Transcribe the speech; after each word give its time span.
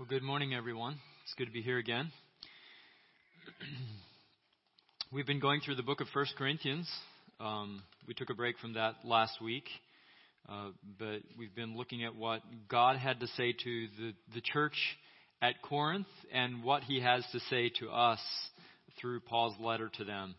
Well, 0.00 0.08
good 0.08 0.22
morning, 0.22 0.54
everyone. 0.54 0.96
It's 1.24 1.34
good 1.34 1.44
to 1.44 1.52
be 1.52 1.60
here 1.60 1.76
again. 1.76 2.10
We've 5.12 5.26
been 5.26 5.40
going 5.40 5.60
through 5.60 5.74
the 5.74 5.82
book 5.82 6.00
of 6.00 6.08
First 6.14 6.36
Corinthians. 6.38 6.88
Um, 7.38 7.82
we 8.08 8.14
took 8.14 8.30
a 8.30 8.34
break 8.34 8.58
from 8.60 8.72
that 8.72 8.94
last 9.04 9.42
week, 9.42 9.64
uh, 10.48 10.70
but 10.98 11.20
we've 11.38 11.54
been 11.54 11.76
looking 11.76 12.02
at 12.02 12.16
what 12.16 12.40
God 12.66 12.96
had 12.96 13.20
to 13.20 13.26
say 13.36 13.52
to 13.52 13.86
the, 13.98 14.12
the 14.34 14.40
church 14.40 14.72
at 15.42 15.60
Corinth 15.60 16.06
and 16.32 16.64
what 16.64 16.82
He 16.84 17.02
has 17.02 17.22
to 17.32 17.40
say 17.50 17.70
to 17.80 17.90
us 17.90 18.20
through 18.98 19.20
Paul's 19.20 19.60
letter 19.60 19.90
to 19.98 20.04
them. 20.04 20.34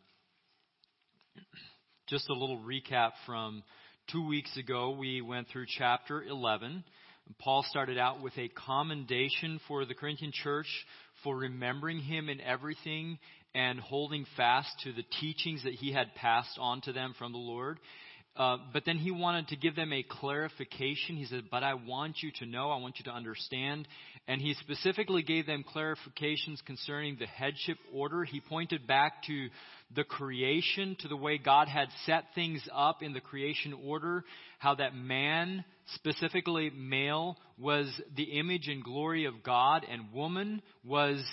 Just 2.10 2.28
a 2.32 2.34
little 2.34 2.58
recap 2.58 3.12
from 3.28 3.62
two 4.12 4.26
weeks 4.26 4.58
ago. 4.58 4.98
We 5.00 5.22
went 5.22 5.50
through 5.50 5.68
chapter 5.78 6.24
11 6.24 6.84
Paul 7.40 7.64
started 7.70 7.98
out 7.98 8.22
with 8.22 8.38
a 8.38 8.50
commendation 8.50 9.60
for 9.68 9.86
the 9.86 9.94
Corinthian 9.94 10.32
church 10.32 10.68
for 11.24 11.38
remembering 11.38 12.00
him 12.00 12.30
in 12.30 12.42
everything 12.42 13.20
and 13.54 13.80
holding 13.80 14.26
fast 14.38 14.70
to 14.84 14.94
the 14.94 15.04
teachings 15.20 15.64
that 15.64 15.74
he 15.74 15.92
had 15.92 16.16
passed 16.16 16.58
on 16.60 16.82
to 16.82 16.94
them 16.94 17.14
from 17.18 17.32
the 17.32 17.38
Lord. 17.38 17.80
Uh, 18.36 18.58
but 18.72 18.86
then 18.86 18.98
he 18.98 19.12
wanted 19.12 19.50
to 19.50 19.58
give 19.58 19.76
them 19.76 19.92
a 19.92 20.04
clarification. 20.04 21.18
He 21.18 21.26
said, 21.26 21.44
But 21.52 21.64
I 21.64 21.74
want 21.74 22.18
you 22.22 22.32
to 22.40 22.46
know, 22.46 22.70
I 22.70 22.80
want 22.80 22.98
you 22.98 23.04
to 23.06 23.12
understand. 23.12 23.88
And 24.28 24.40
he 24.40 24.54
specifically 24.54 25.22
gave 25.22 25.46
them 25.46 25.66
clarifications 25.76 26.64
concerning 26.66 27.18
the 27.20 27.26
headship 27.26 27.78
order. 27.94 28.24
He 28.24 28.40
pointed 28.40 28.88
back 28.88 29.24
to 29.28 29.50
the 29.94 30.06
creation, 30.06 30.96
to 31.02 31.10
the 31.10 31.18
way 31.18 31.38
God 31.38 31.68
had 31.68 31.90
set 32.06 32.24
things 32.34 32.66
up 32.74 33.04
in 33.04 33.12
the 33.12 33.20
creation 33.20 33.74
order, 33.74 34.24
how 34.60 34.76
that 34.76 34.96
man, 34.96 35.66
specifically 35.96 36.70
male, 36.70 37.38
was 37.58 37.88
the 38.16 38.40
image 38.40 38.68
and 38.68 38.84
glory 38.84 39.26
of 39.26 39.44
God, 39.44 39.86
and 39.90 40.14
woman 40.14 40.62
was 40.84 41.24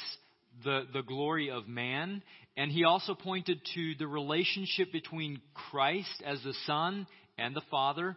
the, 0.65 0.83
the 0.93 1.03
glory 1.03 1.51
of 1.51 1.69
man. 1.69 2.23
And 2.57 2.71
he 2.71 2.85
also 2.85 3.15
pointed 3.15 3.61
to 3.75 3.95
the 3.99 4.07
relationship 4.07 4.91
between 4.93 5.41
Christ 5.71 6.23
as 6.27 6.43
the 6.43 6.55
Son 6.67 7.07
and 7.39 7.55
the 7.55 7.63
Father, 7.71 8.17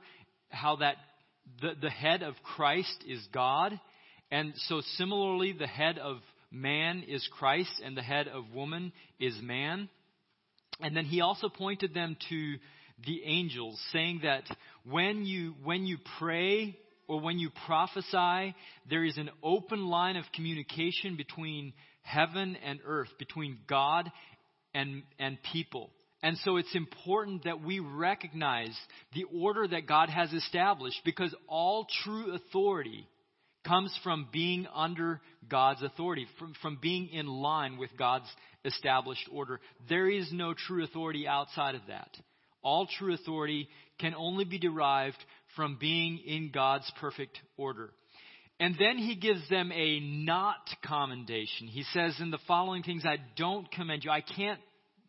how 0.49 0.77
that 0.77 0.95
the, 1.61 1.73
the 1.79 1.89
head 1.89 2.23
of 2.23 2.35
Christ 2.43 3.03
is 3.07 3.25
God. 3.31 3.79
And 4.31 4.53
so 4.67 4.81
similarly, 4.97 5.53
the 5.53 5.67
head 5.67 5.99
of 5.99 6.17
man 6.51 7.03
is 7.07 7.27
Christ 7.37 7.81
and 7.83 7.95
the 7.95 8.01
head 8.01 8.27
of 8.27 8.53
woman 8.53 8.91
is 9.19 9.35
man. 9.41 9.89
And 10.79 10.95
then 10.95 11.05
he 11.05 11.21
also 11.21 11.49
pointed 11.49 11.93
them 11.93 12.17
to 12.29 12.55
the 13.05 13.21
angels, 13.25 13.79
saying 13.91 14.21
that 14.23 14.43
when 14.89 15.25
you, 15.25 15.55
when 15.63 15.85
you 15.85 15.97
pray 16.19 16.77
or 17.07 17.19
when 17.19 17.39
you 17.39 17.49
prophesy, 17.65 18.55
there 18.89 19.03
is 19.03 19.17
an 19.17 19.29
open 19.43 19.87
line 19.87 20.15
of 20.15 20.25
communication 20.33 21.17
between 21.17 21.73
heaven 22.03 22.57
and 22.63 22.79
earth, 22.85 23.09
between 23.19 23.57
God 23.67 24.11
and, 24.73 25.03
and 25.19 25.37
people. 25.51 25.89
And 26.23 26.37
so 26.43 26.57
it's 26.57 26.75
important 26.75 27.45
that 27.45 27.63
we 27.63 27.79
recognize 27.79 28.77
the 29.13 29.23
order 29.23 29.67
that 29.67 29.87
God 29.87 30.09
has 30.09 30.31
established 30.31 31.01
because 31.03 31.33
all 31.47 31.87
true 32.03 32.33
authority 32.35 33.07
comes 33.65 33.95
from 34.03 34.27
being 34.31 34.67
under 34.73 35.19
God's 35.49 35.83
authority, 35.83 36.27
from, 36.39 36.53
from 36.61 36.77
being 36.81 37.09
in 37.09 37.27
line 37.27 37.77
with 37.77 37.89
God's 37.97 38.29
established 38.65 39.27
order. 39.31 39.59
There 39.89 40.09
is 40.09 40.31
no 40.31 40.53
true 40.53 40.83
authority 40.83 41.27
outside 41.27 41.75
of 41.75 41.81
that. 41.87 42.09
All 42.63 42.87
true 42.87 43.13
authority 43.13 43.67
can 43.99 44.13
only 44.15 44.45
be 44.45 44.59
derived 44.59 45.17
from 45.55 45.77
being 45.79 46.19
in 46.19 46.51
God's 46.51 46.91
perfect 46.99 47.39
order. 47.57 47.91
And 48.59 48.75
then 48.77 48.97
he 48.97 49.15
gives 49.15 49.47
them 49.49 49.71
a 49.71 49.99
not 49.99 50.69
commendation. 50.85 51.67
He 51.67 51.83
says, 51.93 52.15
In 52.19 52.29
the 52.29 52.39
following 52.47 52.83
things, 52.83 53.03
I 53.05 53.17
don't 53.35 53.69
commend 53.71 54.03
you. 54.03 54.11
I 54.11 54.21
can't 54.21 54.59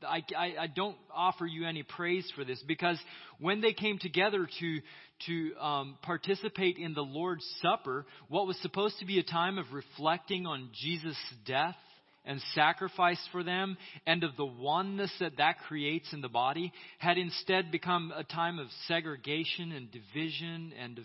I, 0.05 0.23
I, 0.37 0.55
I, 0.63 0.67
don't 0.67 0.97
offer 1.15 1.47
you 1.47 1.65
any 1.65 1.83
praise 1.85 2.31
for 2.35 2.45
this 2.45 2.63
because 2.67 2.99
when 3.39 3.61
they 3.61 3.73
came 3.73 3.99
together 3.99 4.49
to 4.61 4.81
to 5.27 5.57
um, 5.57 5.99
participate 6.03 6.79
in 6.79 6.95
the 6.95 7.03
Lord's 7.03 7.47
Supper, 7.61 8.05
what 8.29 8.47
was 8.47 8.59
supposed 8.61 8.99
to 8.99 9.07
be 9.07 9.21
a 9.21 9.23
time 9.23 9.59
of 9.59 9.67
reflecting 9.73 10.47
on 10.47 10.71
Jesus' 10.73 11.17
death 11.47 11.77
and 12.25 12.41
sacrifice 12.55 13.21
for 13.33 13.43
them 13.43 13.77
and 14.07 14.23
of 14.25 14.37
the 14.37 14.45
oneness 14.47 15.13
that 15.21 15.39
that 15.39 15.59
creates 15.67 16.13
in 16.13 16.21
the 16.21 16.29
body 16.29 16.73
had 16.99 17.19
instead 17.19 17.71
become 17.71 18.13
a 18.17 18.25
time 18.25 18.59
of 18.59 18.69
segregation 18.87 19.73
and 19.73 19.91
division 19.91 20.73
and 20.81 20.99
of 20.99 21.05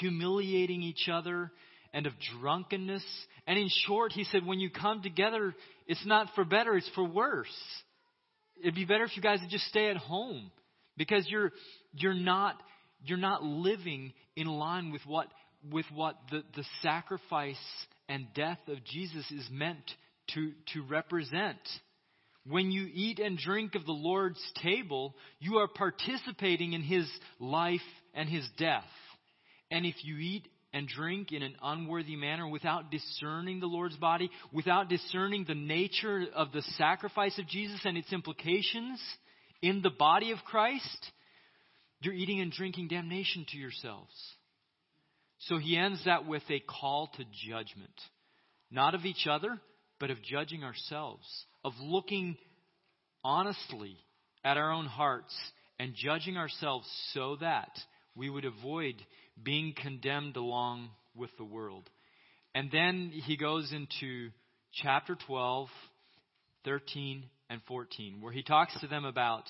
humiliating 0.00 0.82
each 0.82 1.08
other 1.10 1.52
and 1.92 2.06
of 2.06 2.12
drunkenness. 2.38 3.04
And 3.46 3.58
in 3.58 3.68
short, 3.86 4.12
he 4.12 4.24
said, 4.24 4.44
when 4.44 4.58
you 4.58 4.70
come 4.70 5.02
together, 5.02 5.54
it's 5.86 6.04
not 6.04 6.28
for 6.34 6.44
better, 6.44 6.76
it's 6.76 6.90
for 6.94 7.04
worse. 7.04 7.46
It'd 8.60 8.74
be 8.74 8.84
better 8.84 9.04
if 9.04 9.16
you 9.16 9.22
guys 9.22 9.40
would 9.40 9.50
just 9.50 9.66
stay 9.66 9.90
at 9.90 9.96
home 9.96 10.50
because 10.96 11.26
you're, 11.28 11.52
you're 11.92 12.14
not, 12.14 12.60
you're 13.04 13.18
not 13.18 13.42
living 13.42 14.12
in 14.34 14.46
line 14.46 14.90
with 14.90 15.02
what, 15.06 15.28
with 15.70 15.86
what 15.94 16.16
the, 16.30 16.42
the 16.56 16.64
sacrifice 16.82 17.56
and 18.08 18.26
death 18.34 18.58
of 18.68 18.82
Jesus 18.84 19.30
is 19.30 19.46
meant 19.50 19.90
to, 20.34 20.52
to 20.72 20.82
represent. 20.82 21.58
When 22.48 22.70
you 22.70 22.88
eat 22.92 23.18
and 23.18 23.36
drink 23.36 23.74
of 23.74 23.86
the 23.86 23.92
Lord's 23.92 24.40
table, 24.62 25.14
you 25.40 25.56
are 25.56 25.68
participating 25.68 26.74
in 26.74 26.82
His 26.82 27.10
life 27.40 27.80
and 28.14 28.28
His 28.28 28.48
death. 28.56 28.84
And 29.70 29.84
if 29.84 29.96
you 30.04 30.16
eat 30.16 30.46
and 30.72 30.86
drink 30.86 31.32
in 31.32 31.42
an 31.42 31.56
unworthy 31.62 32.16
manner 32.16 32.46
without 32.46 32.90
discerning 32.90 33.60
the 33.60 33.66
Lord's 33.66 33.96
body, 33.96 34.30
without 34.52 34.88
discerning 34.88 35.44
the 35.46 35.54
nature 35.54 36.24
of 36.34 36.52
the 36.52 36.62
sacrifice 36.76 37.38
of 37.38 37.48
Jesus 37.48 37.80
and 37.84 37.96
its 37.96 38.12
implications 38.12 39.00
in 39.62 39.82
the 39.82 39.90
body 39.90 40.32
of 40.32 40.38
Christ, 40.44 41.10
you're 42.00 42.14
eating 42.14 42.40
and 42.40 42.52
drinking 42.52 42.88
damnation 42.88 43.46
to 43.50 43.58
yourselves. 43.58 44.12
So 45.40 45.58
he 45.58 45.76
ends 45.76 46.02
that 46.04 46.26
with 46.26 46.42
a 46.50 46.60
call 46.60 47.10
to 47.16 47.24
judgment, 47.48 47.90
not 48.70 48.94
of 48.94 49.04
each 49.04 49.26
other, 49.28 49.58
but 49.98 50.10
of 50.10 50.22
judging 50.22 50.64
ourselves, 50.64 51.26
of 51.64 51.72
looking 51.80 52.36
honestly 53.24 53.96
at 54.44 54.56
our 54.56 54.72
own 54.72 54.86
hearts 54.86 55.34
and 55.78 55.94
judging 55.94 56.36
ourselves 56.36 56.86
so 57.12 57.36
that 57.40 57.70
we 58.14 58.30
would 58.30 58.44
avoid 58.44 58.94
being 59.42 59.74
condemned 59.80 60.36
along 60.36 60.88
with 61.14 61.30
the 61.36 61.44
world. 61.44 61.88
And 62.54 62.70
then 62.70 63.10
he 63.12 63.36
goes 63.36 63.72
into 63.72 64.30
chapter 64.72 65.16
12, 65.26 65.68
13, 66.64 67.24
and 67.50 67.60
14, 67.68 68.20
where 68.20 68.32
he 68.32 68.42
talks 68.42 68.78
to 68.80 68.86
them 68.86 69.04
about 69.04 69.44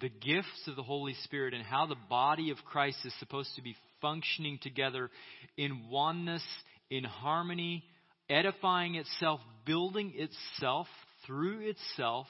the 0.00 0.08
gifts 0.08 0.66
of 0.66 0.76
the 0.76 0.82
Holy 0.82 1.14
Spirit 1.24 1.54
and 1.54 1.62
how 1.62 1.86
the 1.86 1.96
body 2.08 2.50
of 2.50 2.56
Christ 2.64 2.98
is 3.04 3.12
supposed 3.18 3.50
to 3.56 3.62
be 3.62 3.76
functioning 4.00 4.58
together 4.62 5.10
in 5.56 5.88
oneness, 5.90 6.42
in 6.90 7.04
harmony, 7.04 7.84
edifying 8.28 8.94
itself, 8.94 9.40
building 9.64 10.12
itself 10.16 10.86
through 11.26 11.60
itself, 11.60 12.26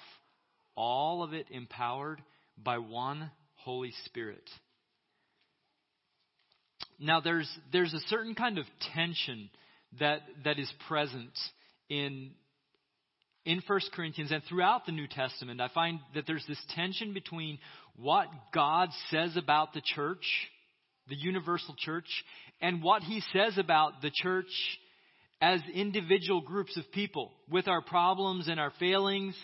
all 0.77 1.23
of 1.23 1.33
it 1.33 1.47
empowered 1.51 2.21
by 2.57 2.79
one 2.79 3.31
Holy 3.57 3.93
Spirit. 4.05 4.49
Now, 6.99 7.21
there's, 7.21 7.51
there's 7.73 7.95
a 7.95 8.01
certain 8.09 8.35
kind 8.35 8.59
of 8.59 8.65
tension 8.95 9.51
that, 9.99 10.21
that 10.45 10.59
is 10.59 10.73
present 10.89 11.37
in, 11.89 12.31
in 13.45 13.63
1 13.67 13.81
Corinthians 13.93 14.31
and 14.31 14.43
throughout 14.49 14.87
the 14.87 14.93
New 14.93 15.09
Testament. 15.09 15.61
I 15.61 15.69
find 15.69 16.01
that 16.15 16.27
there's 16.27 16.47
this 16.47 16.63
tension 16.75 17.13
between 17.13 17.59
what 17.97 18.29
God 18.55 18.89
says 19.11 19.37
about 19.37 19.75
the 19.75 19.83
church, 19.95 20.25
the 21.09 21.17
universal 21.17 21.75
church, 21.77 22.07
and 22.61 22.83
what 22.83 23.03
he 23.03 23.23
says 23.33 23.59
about 23.59 24.01
the 24.03 24.11
church 24.13 24.47
as 25.43 25.61
individual 25.75 26.41
groups 26.41 26.77
of 26.77 26.91
people 26.93 27.33
with 27.51 27.67
our 27.67 27.83
problems 27.83 28.47
and 28.47 28.61
our 28.61 28.73
failings. 28.79 29.37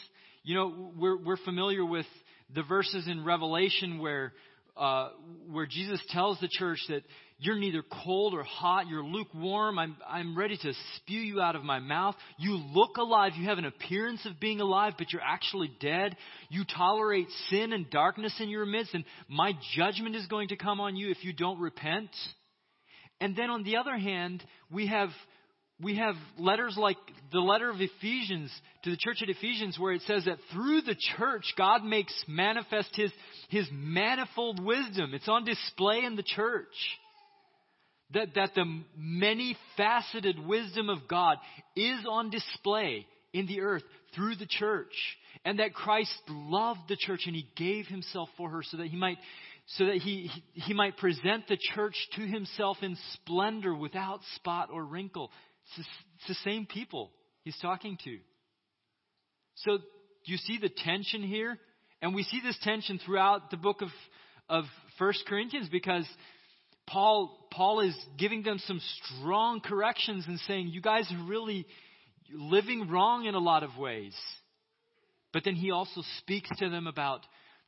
You 0.45 0.55
know, 0.55 0.93
we're, 0.97 1.19
we're 1.19 1.37
familiar 1.39 1.85
with 1.85 2.07
the 2.55 2.63
verses 2.63 3.09
in 3.09 3.25
Revelation 3.25 3.99
where, 3.99 4.33
uh, 4.77 5.09
where 5.51 5.67
Jesus 5.67 6.01
tells 6.11 6.39
the 6.39 6.49
church 6.49 6.79
that 6.89 7.03
you're 7.41 7.59
neither 7.59 7.83
cold 8.05 8.33
or 8.33 8.45
hot. 8.45 8.87
You're 8.87 9.03
lukewarm. 9.03 9.77
I'm, 9.77 9.97
I'm 10.09 10.39
ready 10.39 10.57
to 10.57 10.73
spew 10.97 11.19
you 11.19 11.41
out 11.41 11.57
of 11.57 11.65
my 11.65 11.81
mouth. 11.81 12.15
You 12.39 12.53
look 12.73 12.97
alive. 12.97 13.33
You 13.37 13.49
have 13.49 13.59
an 13.59 13.67
appearance 13.67 14.25
of 14.25 14.39
being 14.39 14.61
alive, 14.61 14.95
but 14.99 15.13
you're 15.13 15.23
actually 15.23 15.73
dead. 15.81 16.17
You 16.49 16.65
tolerate 16.65 17.27
sin 17.51 17.73
and 17.73 17.91
darkness 17.91 18.35
in 18.39 18.49
your 18.49 18.67
midst, 18.67 18.95
and 18.95 19.05
my 19.29 19.53
judgment 19.75 20.15
is 20.15 20.27
going 20.27 20.49
to 20.49 20.57
come 20.57 20.81
on 20.81 20.95
you 20.95 21.11
if 21.11 21.25
you 21.25 21.33
don't 21.33 21.59
repent. 21.59 22.11
And 23.21 23.35
then 23.35 23.51
on 23.51 23.65
the 23.65 23.77
other 23.79 23.97
hand, 23.97 24.45
we 24.71 24.87
have 24.87 25.11
we 25.81 25.97
have 25.97 26.17
letters 26.39 26.77
like 26.77 26.97
the 27.33 27.41
letter 27.41 27.71
of 27.71 27.81
Ephesians 27.81 28.51
to 28.83 28.91
the 28.91 28.97
church 28.97 29.19
at 29.23 29.29
Ephesians 29.29 29.79
where 29.79 29.93
it 29.93 30.03
says 30.03 30.25
that 30.25 30.39
through 30.53 30.83
the 30.83 30.97
church 31.17 31.53
God 31.57 31.85
makes 31.85 32.13
manifest 32.27 32.91
his, 32.95 33.13
his 33.49 33.69
manifold 33.73 34.65
wisdom. 34.65 35.15
It's 35.15 35.29
on 35.29 35.45
display 35.45 36.05
in 36.05 36.17
the 36.17 36.23
church. 36.23 36.67
That, 38.15 38.29
that 38.37 38.55
the 38.55 38.83
many 38.97 39.57
faceted 39.77 40.39
wisdom 40.39 40.89
of 40.89 41.07
God 41.09 41.37
is 41.77 42.07
on 42.09 42.31
display 42.31 43.07
in 43.35 43.47
the 43.47 43.61
earth 43.61 43.83
through 44.15 44.37
the 44.37 44.47
church. 44.47 44.95
And 45.45 45.59
that 45.59 45.75
Christ 45.75 46.19
loved 46.29 46.81
the 46.89 46.97
church 46.97 47.25
and 47.27 47.37
he 47.37 47.47
gave 47.55 47.87
himself 47.87 48.31
for 48.39 48.49
her 48.49 48.63
so 48.63 48.79
that 48.79 48.87
he 48.87 48.97
might 48.97 49.19
so 49.77 49.85
that 49.85 49.97
he, 49.97 50.31
he 50.55 50.73
might 50.73 50.97
present 50.97 51.47
the 51.47 51.59
church 51.75 51.95
to 52.17 52.23
himself 52.23 52.79
in 52.81 52.97
splendor 53.13 53.75
without 53.75 54.21
spot 54.37 54.71
or 54.73 54.83
wrinkle. 54.83 55.31
It's, 55.77 55.89
the 56.27 56.35
same 56.45 56.67
people 56.67 57.11
he's 57.45 57.57
talking 57.61 57.97
to. 58.05 58.19
So, 59.57 59.79
you 60.25 60.37
see 60.37 60.59
the 60.59 60.69
tension 60.69 61.23
here? 61.23 61.59
And 62.03 62.15
we 62.15 62.23
see 62.23 62.41
this 62.43 62.59
tension 62.63 63.01
throughout 63.05 63.51
the 63.51 63.57
book 63.57 63.83
of, 63.83 63.89
of 64.49 64.65
1 64.99 65.13
Corinthians 65.27 65.69
because 65.71 66.07
Paul, 66.87 67.49
Paul 67.51 67.81
is 67.81 67.97
giving 68.19 68.43
them 68.43 68.59
some 68.67 68.81
strong 69.03 69.61
corrections 69.61 70.25
and 70.29 70.39
saying, 70.41 70.69
you 70.69 70.81
guys 70.81 71.11
are 71.13 71.25
really 71.29 71.67
living 72.33 72.89
wrong 72.89 73.27
in 73.27 73.35
a 73.35 73.41
lot 73.41 73.63
of 73.63 73.77
ways. 73.77 74.15
But 75.33 75.45
then 75.45 75.55
he 75.55 75.71
also 75.71 76.03
speaks 76.19 76.49
to 76.59 76.69
them 76.69 76.87
about 76.87 77.21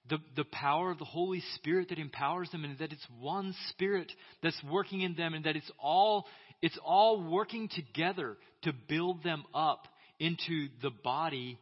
the, 0.08 0.18
the 0.36 0.44
power 0.44 0.90
of 0.90 0.98
the 0.98 1.04
Holy 1.04 1.42
Spirit 1.56 1.90
that 1.90 1.98
empowers 1.98 2.50
them 2.50 2.64
and 2.64 2.78
that 2.78 2.92
it's 2.92 3.06
one 3.18 3.54
Spirit 3.70 4.10
that's 4.42 4.60
working 4.64 5.02
in 5.02 5.14
them 5.14 5.34
and 5.34 5.44
that 5.44 5.56
it's 5.56 5.70
all, 5.78 6.26
it's 6.62 6.78
all 6.84 7.22
working 7.22 7.68
together 7.68 8.36
to 8.62 8.72
build 8.88 9.22
them 9.22 9.44
up 9.54 9.86
into 10.18 10.68
the 10.82 10.90
body 10.90 11.58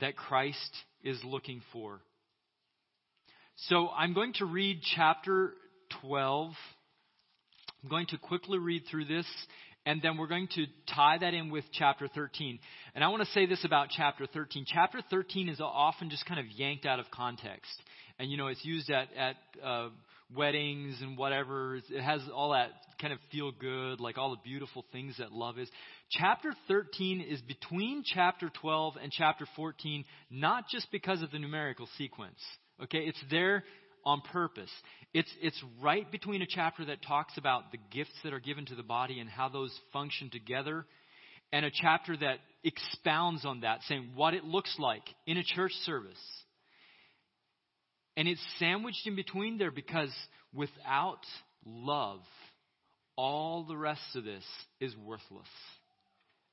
that 0.00 0.16
Christ 0.16 0.70
is 1.02 1.18
looking 1.24 1.62
for. 1.72 2.00
So 3.68 3.88
I'm 3.88 4.14
going 4.14 4.34
to 4.34 4.44
read 4.44 4.80
chapter 4.94 5.54
12. 6.02 6.52
I'm 7.82 7.88
going 7.88 8.06
to 8.08 8.18
quickly 8.18 8.58
read 8.58 8.82
through 8.90 9.06
this 9.06 9.26
and 9.86 10.02
then 10.02 10.16
we're 10.16 10.26
going 10.26 10.48
to 10.56 10.66
tie 10.92 11.16
that 11.18 11.32
in 11.32 11.48
with 11.48 11.64
chapter 11.72 12.08
13. 12.08 12.58
And 12.96 13.04
I 13.04 13.08
want 13.08 13.22
to 13.22 13.30
say 13.30 13.46
this 13.46 13.64
about 13.64 13.88
chapter 13.96 14.26
13. 14.26 14.66
Chapter 14.66 15.00
13 15.08 15.48
is 15.48 15.60
often 15.60 16.10
just 16.10 16.26
kind 16.26 16.40
of 16.40 16.46
yanked 16.46 16.86
out 16.86 16.98
of 16.98 17.06
context. 17.12 17.70
And, 18.18 18.28
you 18.28 18.36
know, 18.36 18.48
it's 18.48 18.64
used 18.64 18.90
at, 18.90 19.08
at 19.16 19.36
uh, 19.64 19.88
weddings 20.34 20.96
and 21.00 21.16
whatever. 21.16 21.76
It 21.76 22.02
has 22.02 22.20
all 22.34 22.50
that 22.50 22.70
kind 23.00 23.12
of 23.12 23.18
feel 23.30 23.52
good, 23.52 24.00
like 24.00 24.18
all 24.18 24.30
the 24.30 24.42
beautiful 24.44 24.84
things 24.92 25.16
that 25.18 25.32
love 25.32 25.58
is. 25.58 25.68
Chapter 26.10 26.52
13 26.68 27.20
is 27.20 27.40
between 27.42 28.02
chapter 28.04 28.50
12 28.60 28.94
and 29.02 29.12
chapter 29.12 29.46
14, 29.56 30.04
not 30.30 30.64
just 30.70 30.90
because 30.90 31.22
of 31.22 31.30
the 31.30 31.38
numerical 31.38 31.88
sequence. 31.98 32.38
Okay, 32.82 32.98
it's 32.98 33.22
there 33.30 33.64
on 34.04 34.20
purpose. 34.32 34.70
It's, 35.12 35.30
it's 35.42 35.60
right 35.82 36.10
between 36.10 36.42
a 36.42 36.46
chapter 36.46 36.84
that 36.86 37.02
talks 37.02 37.36
about 37.36 37.72
the 37.72 37.78
gifts 37.90 38.14
that 38.22 38.32
are 38.32 38.40
given 38.40 38.66
to 38.66 38.74
the 38.74 38.82
body 38.82 39.18
and 39.18 39.28
how 39.28 39.48
those 39.48 39.76
function 39.92 40.30
together, 40.30 40.86
and 41.52 41.64
a 41.64 41.70
chapter 41.72 42.16
that 42.16 42.38
expounds 42.64 43.44
on 43.44 43.60
that, 43.60 43.80
saying 43.88 44.10
what 44.14 44.34
it 44.34 44.44
looks 44.44 44.74
like 44.78 45.02
in 45.26 45.36
a 45.36 45.44
church 45.44 45.72
service. 45.84 46.18
And 48.16 48.26
it's 48.28 48.40
sandwiched 48.58 49.06
in 49.06 49.16
between 49.16 49.58
there 49.58 49.70
because 49.70 50.10
without 50.54 51.20
love, 51.64 52.20
all 53.16 53.64
the 53.64 53.76
rest 53.76 54.14
of 54.14 54.24
this 54.24 54.44
is 54.80 54.94
worthless. 55.04 55.48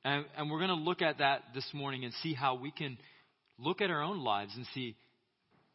And, 0.06 0.26
and 0.38 0.50
we're 0.50 0.60
going 0.60 0.70
to 0.70 0.76
look 0.76 1.02
at 1.02 1.20
that 1.20 1.44
this 1.54 1.68
morning 1.74 2.04
and 2.06 2.14
see 2.22 2.34
how 2.34 2.56
we 2.56 2.72
can 2.72 2.98
look 3.58 3.82
at 3.82 3.90
our 3.90 4.02
own 4.02 4.24
lives 4.24 4.54
and 4.56 4.66
see 4.74 4.96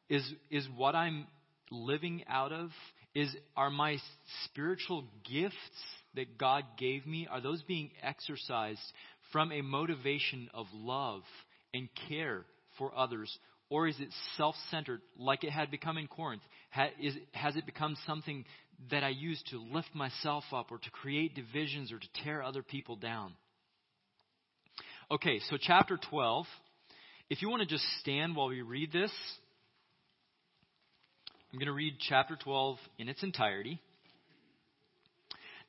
is, 0.08 0.28
is 0.50 0.66
what 0.76 0.94
I'm 0.94 1.26
living 1.70 2.24
out 2.28 2.52
of? 2.52 2.70
Is 3.14 3.34
are 3.56 3.70
my 3.70 3.98
spiritual 4.44 5.04
gifts 5.30 5.54
that 6.14 6.38
God 6.38 6.64
gave 6.78 7.06
me 7.06 7.26
are 7.30 7.40
those 7.40 7.62
being 7.62 7.90
exercised 8.02 8.80
from 9.32 9.52
a 9.52 9.62
motivation 9.62 10.48
of 10.54 10.66
love 10.72 11.22
and 11.74 11.88
care 12.08 12.44
for 12.78 12.96
others 12.96 13.36
or 13.70 13.86
is 13.86 13.98
it 14.00 14.08
self-centered 14.36 15.00
like 15.18 15.44
it 15.44 15.50
had 15.50 15.70
become 15.70 15.98
in 15.98 16.06
Corinth? 16.06 16.42
has 16.70 17.56
it 17.56 17.66
become 17.66 17.96
something 18.06 18.44
that 18.90 19.04
I 19.04 19.08
use 19.08 19.42
to 19.50 19.58
lift 19.72 19.94
myself 19.94 20.44
up 20.52 20.70
or 20.70 20.78
to 20.78 20.90
create 20.90 21.34
divisions 21.34 21.92
or 21.92 21.98
to 21.98 22.08
tear 22.24 22.42
other 22.42 22.62
people 22.62 22.96
down? 22.96 23.34
Okay, 25.10 25.40
so 25.50 25.56
chapter 25.60 25.98
12. 26.10 26.46
If 27.30 27.42
you 27.42 27.50
want 27.50 27.60
to 27.60 27.68
just 27.68 27.84
stand 28.00 28.36
while 28.36 28.48
we 28.48 28.62
read 28.62 28.92
this, 28.92 29.12
I'm 31.52 31.58
going 31.58 31.66
to 31.66 31.72
read 31.72 31.94
chapter 32.08 32.36
12 32.36 32.78
in 32.98 33.08
its 33.08 33.22
entirety. 33.22 33.80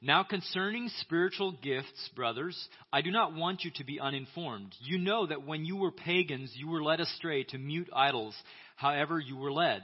Now, 0.02 0.24
concerning 0.24 0.90
spiritual 1.00 1.54
gifts, 1.62 2.10
brothers, 2.16 2.58
I 2.92 3.02
do 3.02 3.12
not 3.12 3.34
want 3.34 3.66
you 3.66 3.72
to 3.76 3.84
be 3.84 4.00
uninformed. 4.00 4.74
You 4.80 4.98
know 4.98 5.28
that 5.28 5.46
when 5.46 5.66
you 5.66 5.76
were 5.76 5.92
pagans, 5.92 6.54
you 6.56 6.70
were 6.70 6.82
led 6.82 7.02
astray 7.02 7.44
to 7.46 7.58
mute 7.58 7.90
idols, 7.94 8.36
however, 8.78 9.20
you 9.20 9.36
were 9.36 9.52
led. 9.52 9.84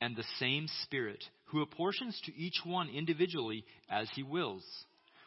and 0.00 0.16
the 0.16 0.24
same 0.38 0.66
Spirit, 0.84 1.22
who 1.46 1.62
apportions 1.62 2.20
to 2.24 2.36
each 2.36 2.60
one 2.64 2.88
individually 2.88 3.64
as 3.90 4.08
he 4.14 4.22
wills. 4.22 4.64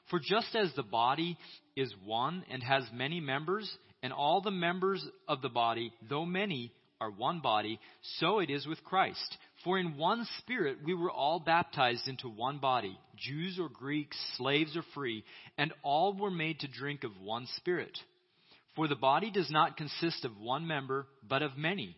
For 0.09 0.19
just 0.19 0.55
as 0.55 0.73
the 0.75 0.83
body 0.83 1.37
is 1.75 1.93
one 2.03 2.43
and 2.49 2.61
has 2.63 2.83
many 2.93 3.19
members, 3.19 3.71
and 4.01 4.11
all 4.11 4.41
the 4.41 4.51
members 4.51 5.05
of 5.27 5.41
the 5.41 5.49
body, 5.49 5.93
though 6.09 6.25
many, 6.25 6.71
are 6.99 7.11
one 7.11 7.39
body, 7.41 7.79
so 8.19 8.39
it 8.39 8.49
is 8.49 8.65
with 8.65 8.83
Christ. 8.83 9.37
For 9.63 9.77
in 9.77 9.97
one 9.97 10.25
Spirit 10.39 10.77
we 10.85 10.93
were 10.93 11.11
all 11.11 11.39
baptized 11.39 12.07
into 12.07 12.29
one 12.29 12.59
body, 12.59 12.97
Jews 13.17 13.59
or 13.59 13.69
Greeks, 13.69 14.17
slaves 14.37 14.77
or 14.77 14.83
free, 14.93 15.23
and 15.57 15.73
all 15.83 16.13
were 16.13 16.31
made 16.31 16.59
to 16.59 16.67
drink 16.67 17.03
of 17.03 17.11
one 17.21 17.47
Spirit. 17.57 17.97
For 18.75 18.87
the 18.87 18.95
body 18.95 19.31
does 19.31 19.51
not 19.51 19.77
consist 19.77 20.25
of 20.25 20.37
one 20.37 20.65
member, 20.65 21.07
but 21.27 21.41
of 21.41 21.57
many. 21.57 21.97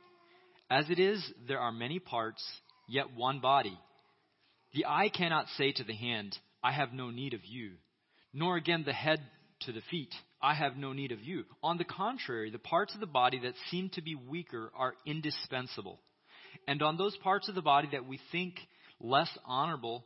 As 0.71 0.89
it 0.89 0.99
is, 0.99 1.21
there 1.49 1.59
are 1.59 1.73
many 1.73 1.99
parts, 1.99 2.41
yet 2.87 3.13
one 3.13 3.41
body. 3.41 3.77
The 4.73 4.85
eye 4.85 5.09
cannot 5.09 5.47
say 5.57 5.73
to 5.73 5.83
the 5.83 5.93
hand, 5.93 6.37
I 6.63 6.71
have 6.71 6.93
no 6.93 7.09
need 7.09 7.33
of 7.33 7.41
you, 7.43 7.71
nor 8.33 8.55
again 8.55 8.83
the 8.85 8.93
head 8.93 9.19
to 9.65 9.73
the 9.73 9.81
feet, 9.91 10.13
I 10.41 10.53
have 10.53 10.77
no 10.77 10.93
need 10.93 11.11
of 11.11 11.21
you. 11.21 11.43
On 11.61 11.77
the 11.77 11.83
contrary, 11.83 12.51
the 12.51 12.57
parts 12.57 12.93
of 12.93 13.01
the 13.01 13.05
body 13.05 13.39
that 13.39 13.53
seem 13.69 13.89
to 13.95 14.01
be 14.01 14.15
weaker 14.15 14.71
are 14.73 14.93
indispensable. 15.05 15.99
And 16.69 16.81
on 16.81 16.95
those 16.95 17.17
parts 17.17 17.49
of 17.49 17.55
the 17.55 17.61
body 17.61 17.89
that 17.91 18.07
we 18.07 18.21
think 18.31 18.55
less 19.01 19.29
honorable, 19.45 20.05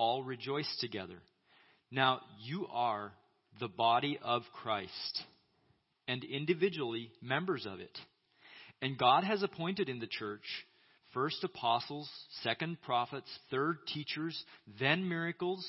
all 0.00 0.24
rejoice 0.24 0.74
together. 0.80 1.18
Now, 1.90 2.20
you 2.42 2.66
are 2.72 3.12
the 3.60 3.68
body 3.68 4.18
of 4.22 4.40
Christ, 4.62 5.22
and 6.08 6.24
individually 6.24 7.10
members 7.20 7.66
of 7.70 7.80
it. 7.80 7.98
And 8.80 8.96
God 8.96 9.24
has 9.24 9.42
appointed 9.42 9.90
in 9.90 9.98
the 9.98 10.06
church 10.06 10.44
first 11.12 11.44
apostles, 11.44 12.08
second 12.42 12.80
prophets, 12.80 13.28
third 13.50 13.76
teachers, 13.92 14.42
then 14.80 15.06
miracles, 15.06 15.66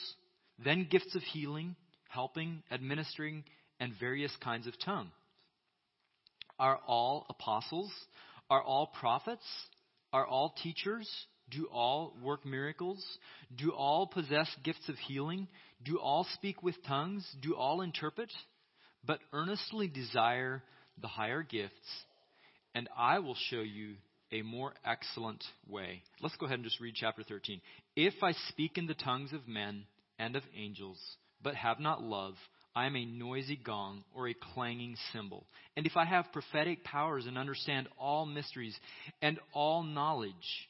then 0.64 0.88
gifts 0.90 1.14
of 1.14 1.24
healing, 1.24 1.76
helping, 2.08 2.64
administering, 2.72 3.44
and 3.82 3.92
various 4.00 4.32
kinds 4.42 4.66
of 4.66 4.74
tongue. 4.86 5.12
Are 6.58 6.80
all 6.88 7.26
apostles? 7.30 7.92
Are 8.50 8.64
all 8.64 8.94
prophets? 8.98 9.44
Are 10.14 10.26
all 10.26 10.56
teachers? 10.64 11.10
Do 11.52 11.68
all 11.72 12.14
work 12.24 12.46
miracles? 12.46 13.06
Do 13.56 13.72
all 13.72 14.08
possess 14.08 14.50
gifts 14.64 14.90
of 14.90 14.96
healing? 15.08 15.48
Do 15.84 16.00
all 16.00 16.26
speak 16.34 16.64
with 16.64 16.76
tongues? 16.88 17.28
Do 17.42 17.56
all 17.56 17.82
interpret? 17.82 18.32
But 19.06 19.20
earnestly 19.34 19.88
desire 19.88 20.64
the 21.02 21.08
higher 21.08 21.44
gifts, 21.44 21.74
and 22.76 22.88
I 22.98 23.20
will 23.20 23.36
show 23.50 23.62
you 23.62 23.96
a 24.32 24.42
more 24.44 24.74
excellent 24.86 25.44
way. 25.68 26.04
Let's 26.22 26.36
go 26.38 26.46
ahead 26.46 26.60
and 26.60 26.64
just 26.64 26.80
read 26.80 26.96
chapter 26.96 27.24
13. 27.24 27.62
If 27.96 28.14
I 28.24 28.32
speak 28.50 28.78
in 28.78 28.88
the 28.88 28.94
tongues 28.94 29.34
of 29.34 29.48
men 29.48 29.84
and 30.20 30.36
of 30.36 30.44
angels, 30.56 31.00
but 31.44 31.56
have 31.56 31.80
not 31.80 32.04
love, 32.04 32.36
I 32.76 32.86
am 32.86 32.96
a 32.96 33.06
noisy 33.06 33.58
gong 33.58 34.04
or 34.14 34.30
a 34.30 34.36
clanging 34.54 34.96
cymbal. 35.12 35.46
And 35.76 35.86
if 35.86 35.98
I 35.98 36.06
have 36.06 36.32
prophetic 36.32 36.84
powers 36.84 37.26
and 37.26 37.38
understand 37.38 37.90
all 38.00 38.26
mysteries 38.26 38.78
and 39.22 39.40
all 39.54 39.84
knowledge, 39.84 40.70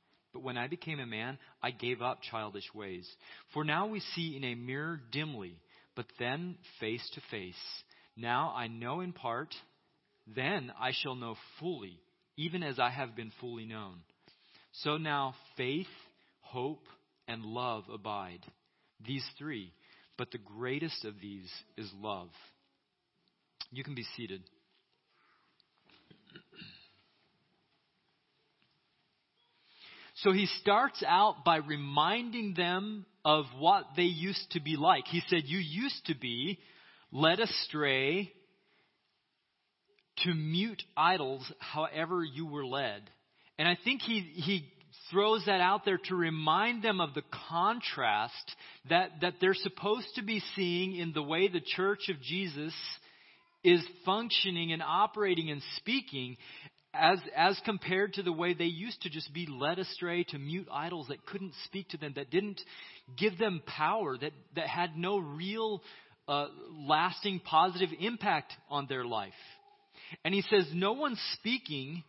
But 0.33 0.43
when 0.43 0.57
I 0.57 0.67
became 0.67 0.99
a 0.99 1.05
man, 1.05 1.37
I 1.61 1.71
gave 1.71 2.01
up 2.01 2.21
childish 2.21 2.73
ways. 2.73 3.09
For 3.53 3.63
now 3.63 3.87
we 3.87 3.99
see 4.15 4.37
in 4.37 4.43
a 4.43 4.55
mirror 4.55 5.01
dimly, 5.11 5.59
but 5.95 6.05
then 6.19 6.55
face 6.79 7.07
to 7.15 7.21
face. 7.29 7.55
Now 8.15 8.53
I 8.55 8.67
know 8.67 9.01
in 9.01 9.13
part, 9.13 9.53
then 10.27 10.71
I 10.79 10.91
shall 10.93 11.15
know 11.15 11.35
fully, 11.59 11.99
even 12.37 12.63
as 12.63 12.79
I 12.79 12.89
have 12.89 13.15
been 13.15 13.31
fully 13.41 13.65
known. 13.65 13.99
So 14.83 14.97
now 14.97 15.35
faith, 15.57 15.87
hope, 16.41 16.85
and 17.27 17.43
love 17.43 17.83
abide. 17.91 18.45
These 19.05 19.25
three. 19.37 19.73
But 20.17 20.31
the 20.31 20.37
greatest 20.37 21.03
of 21.03 21.15
these 21.21 21.51
is 21.77 21.89
love. 21.99 22.29
You 23.71 23.83
can 23.83 23.95
be 23.95 24.05
seated. 24.15 24.41
So 30.23 30.31
he 30.31 30.45
starts 30.61 31.03
out 31.07 31.43
by 31.43 31.57
reminding 31.57 32.53
them 32.55 33.05
of 33.25 33.45
what 33.57 33.85
they 33.95 34.03
used 34.03 34.51
to 34.51 34.61
be 34.61 34.75
like. 34.75 35.05
He 35.07 35.21
said, 35.27 35.43
You 35.45 35.57
used 35.59 36.05
to 36.07 36.15
be 36.15 36.59
led 37.11 37.39
astray 37.39 38.31
to 40.23 40.33
mute 40.33 40.83
idols 40.95 41.51
however 41.59 42.23
you 42.23 42.45
were 42.45 42.65
led. 42.65 43.01
And 43.57 43.67
I 43.67 43.77
think 43.83 44.01
he, 44.01 44.19
he 44.19 44.71
throws 45.09 45.43
that 45.45 45.61
out 45.61 45.85
there 45.85 45.99
to 46.05 46.15
remind 46.15 46.83
them 46.83 47.01
of 47.01 47.13
the 47.13 47.23
contrast 47.49 48.55
that, 48.89 49.09
that 49.21 49.35
they're 49.41 49.53
supposed 49.53 50.07
to 50.15 50.23
be 50.23 50.41
seeing 50.55 50.95
in 50.95 51.13
the 51.13 51.23
way 51.23 51.47
the 51.47 51.61
church 51.75 52.09
of 52.09 52.21
Jesus 52.21 52.73
is 53.63 53.83
functioning 54.05 54.71
and 54.71 54.81
operating 54.81 55.51
and 55.51 55.61
speaking 55.77 56.37
as, 56.93 57.19
as 57.35 57.59
compared 57.63 58.13
to 58.13 58.23
the 58.23 58.31
way 58.31 58.53
they 58.53 58.65
used 58.65 59.01
to 59.03 59.09
just 59.09 59.33
be 59.33 59.47
led 59.47 59.79
astray 59.79 60.23
to 60.25 60.37
mute 60.37 60.67
idols 60.71 61.07
that 61.07 61.25
couldn't 61.25 61.53
speak 61.65 61.89
to 61.89 61.97
them, 61.97 62.13
that 62.15 62.29
didn't 62.29 62.59
give 63.17 63.37
them 63.37 63.61
power, 63.65 64.17
that, 64.17 64.33
that 64.55 64.67
had 64.67 64.97
no 64.97 65.17
real 65.17 65.81
uh, 66.27 66.47
lasting 66.87 67.39
positive 67.39 67.89
impact 67.99 68.53
on 68.69 68.87
their 68.87 69.05
life. 69.05 69.33
And 70.25 70.33
he 70.33 70.41
says, 70.41 70.67
No 70.73 70.93
one 70.93 71.17
speaking 71.33 72.03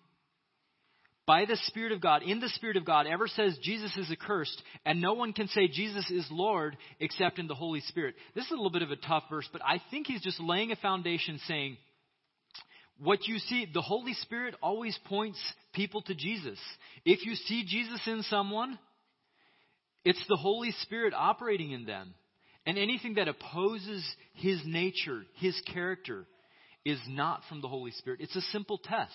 by 1.24 1.44
the 1.44 1.56
Spirit 1.66 1.92
of 1.92 2.00
God, 2.00 2.22
in 2.24 2.40
the 2.40 2.48
Spirit 2.48 2.76
of 2.76 2.84
God, 2.84 3.06
ever 3.06 3.28
says 3.28 3.56
Jesus 3.62 3.96
is 3.96 4.10
accursed, 4.10 4.60
and 4.84 5.00
no 5.00 5.14
one 5.14 5.32
can 5.32 5.46
say 5.48 5.68
Jesus 5.68 6.10
is 6.10 6.26
Lord 6.30 6.76
except 6.98 7.38
in 7.38 7.46
the 7.46 7.54
Holy 7.54 7.80
Spirit. 7.80 8.16
This 8.34 8.46
is 8.46 8.50
a 8.50 8.56
little 8.56 8.72
bit 8.72 8.82
of 8.82 8.90
a 8.90 8.96
tough 8.96 9.24
verse, 9.30 9.48
but 9.52 9.62
I 9.64 9.80
think 9.90 10.08
he's 10.08 10.22
just 10.22 10.40
laying 10.40 10.72
a 10.72 10.76
foundation 10.76 11.38
saying, 11.46 11.76
what 13.02 13.26
you 13.26 13.38
see, 13.38 13.66
the 13.72 13.82
Holy 13.82 14.14
Spirit 14.14 14.54
always 14.62 14.98
points 15.06 15.38
people 15.72 16.02
to 16.02 16.14
Jesus. 16.14 16.58
If 17.04 17.26
you 17.26 17.34
see 17.34 17.64
Jesus 17.66 18.00
in 18.06 18.22
someone, 18.24 18.78
it's 20.04 20.24
the 20.28 20.36
Holy 20.36 20.72
Spirit 20.82 21.12
operating 21.16 21.72
in 21.72 21.84
them. 21.84 22.14
And 22.64 22.78
anything 22.78 23.14
that 23.14 23.26
opposes 23.26 24.04
his 24.34 24.60
nature, 24.64 25.22
his 25.34 25.60
character, 25.72 26.26
is 26.84 27.00
not 27.08 27.42
from 27.48 27.60
the 27.60 27.68
Holy 27.68 27.90
Spirit. 27.92 28.20
It's 28.20 28.36
a 28.36 28.40
simple 28.52 28.78
test. 28.78 29.10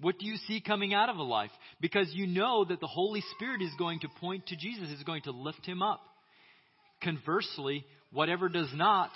What 0.00 0.18
do 0.18 0.26
you 0.26 0.36
see 0.48 0.60
coming 0.60 0.94
out 0.94 1.08
of 1.08 1.16
a 1.16 1.22
life? 1.22 1.50
Because 1.80 2.08
you 2.12 2.26
know 2.26 2.64
that 2.64 2.80
the 2.80 2.86
Holy 2.86 3.22
Spirit 3.36 3.62
is 3.62 3.72
going 3.78 4.00
to 4.00 4.08
point 4.20 4.46
to 4.46 4.56
Jesus, 4.56 4.90
is 4.90 5.02
going 5.04 5.22
to 5.22 5.32
lift 5.32 5.64
him 5.64 5.82
up. 5.82 6.00
Conversely, 7.02 7.84
whatever 8.12 8.48
does 8.48 8.70
not 8.74 9.10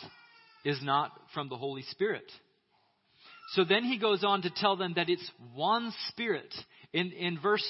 is 0.65 0.81
not 0.83 1.13
from 1.35 1.49
the 1.49 1.57
Holy 1.57 1.83
Spirit. 1.91 2.25
So 3.53 3.65
then 3.65 3.85
he 3.85 3.99
goes 3.99 4.25
on 4.25 4.43
to 4.43 4.51
tell 4.51 4.77
them 4.77 4.95
that 4.97 5.09
it's 5.09 5.31
one 5.55 5.93
spirit. 6.09 6.53
In, 6.93 7.13
in 7.13 7.39
verse 7.39 7.67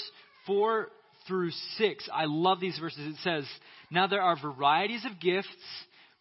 4 0.47 0.89
through 1.27 1.51
6, 1.79 2.09
I 2.13 2.25
love 2.27 2.61
these 2.61 2.79
verses. 2.79 3.15
It 3.15 3.21
says, 3.23 3.45
Now 3.91 4.07
there 4.07 4.23
are 4.23 4.37
varieties 4.41 5.05
of 5.05 5.21
gifts, 5.21 5.49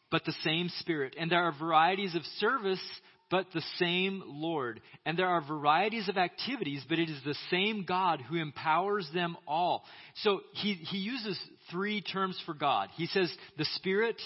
but 0.09 0.25
the 0.25 0.35
same 0.43 0.69
spirit. 0.79 1.15
And 1.17 1.31
there 1.31 1.43
are 1.43 1.53
varieties 1.57 2.15
of 2.15 2.23
service, 2.39 2.81
but 3.29 3.47
the 3.53 3.63
same 3.77 4.23
Lord. 4.25 4.81
And 5.05 5.17
there 5.17 5.29
are 5.29 5.41
varieties 5.41 6.09
of 6.09 6.17
activities, 6.17 6.83
but 6.87 6.99
it 6.99 7.09
is 7.09 7.21
the 7.23 7.37
same 7.49 7.85
God 7.87 8.21
who 8.21 8.35
empowers 8.37 9.07
them 9.13 9.37
all. 9.47 9.83
So 10.23 10.41
he, 10.53 10.73
he 10.73 10.97
uses 10.97 11.39
three 11.71 12.01
terms 12.01 12.39
for 12.45 12.53
God. 12.53 12.89
He 12.95 13.05
says 13.07 13.31
the 13.57 13.65
Spirit, 13.75 14.21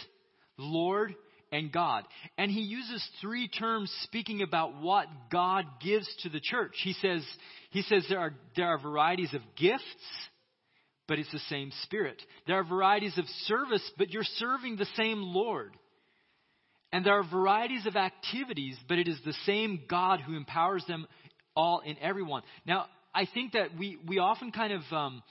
Lord, 0.57 1.13
and 1.55 1.71
God. 1.71 2.03
And 2.37 2.51
he 2.51 2.61
uses 2.61 3.07
three 3.21 3.47
terms 3.47 3.91
speaking 4.03 4.41
about 4.41 4.81
what 4.81 5.07
God 5.31 5.65
gives 5.83 6.07
to 6.23 6.29
the 6.29 6.39
church. 6.41 6.73
He 6.83 6.93
says, 6.93 7.23
he 7.71 7.81
says 7.83 8.05
there 8.09 8.19
are, 8.19 8.33
there 8.55 8.67
are 8.67 8.77
varieties 8.77 9.33
of 9.33 9.41
gifts, 9.55 9.83
but 11.07 11.17
it's 11.17 11.31
the 11.31 11.39
same 11.49 11.71
Spirit. 11.83 12.21
There 12.45 12.59
are 12.59 12.63
varieties 12.63 13.17
of 13.17 13.25
service, 13.45 13.83
but 13.97 14.09
you're 14.09 14.23
serving 14.23 14.75
the 14.75 14.87
same 14.97 15.21
Lord. 15.21 15.75
And 16.91 17.05
there 17.05 17.17
are 17.19 17.23
varieties 17.23 17.85
of 17.85 17.95
activities, 17.95 18.77
but 18.87 18.99
it 18.99 19.07
is 19.07 19.19
the 19.25 19.35
same 19.45 19.81
God 19.89 20.19
who 20.19 20.35
empowers 20.35 20.83
them 20.87 21.07
all 21.55 21.81
in 21.85 21.97
everyone. 21.99 22.43
Now, 22.65 22.87
I 23.13 23.27
think 23.33 23.53
that 23.53 23.77
we, 23.77 23.97
we 24.05 24.19
often 24.19 24.51
kind 24.51 24.73
of 24.73 24.81
um, 24.91 25.23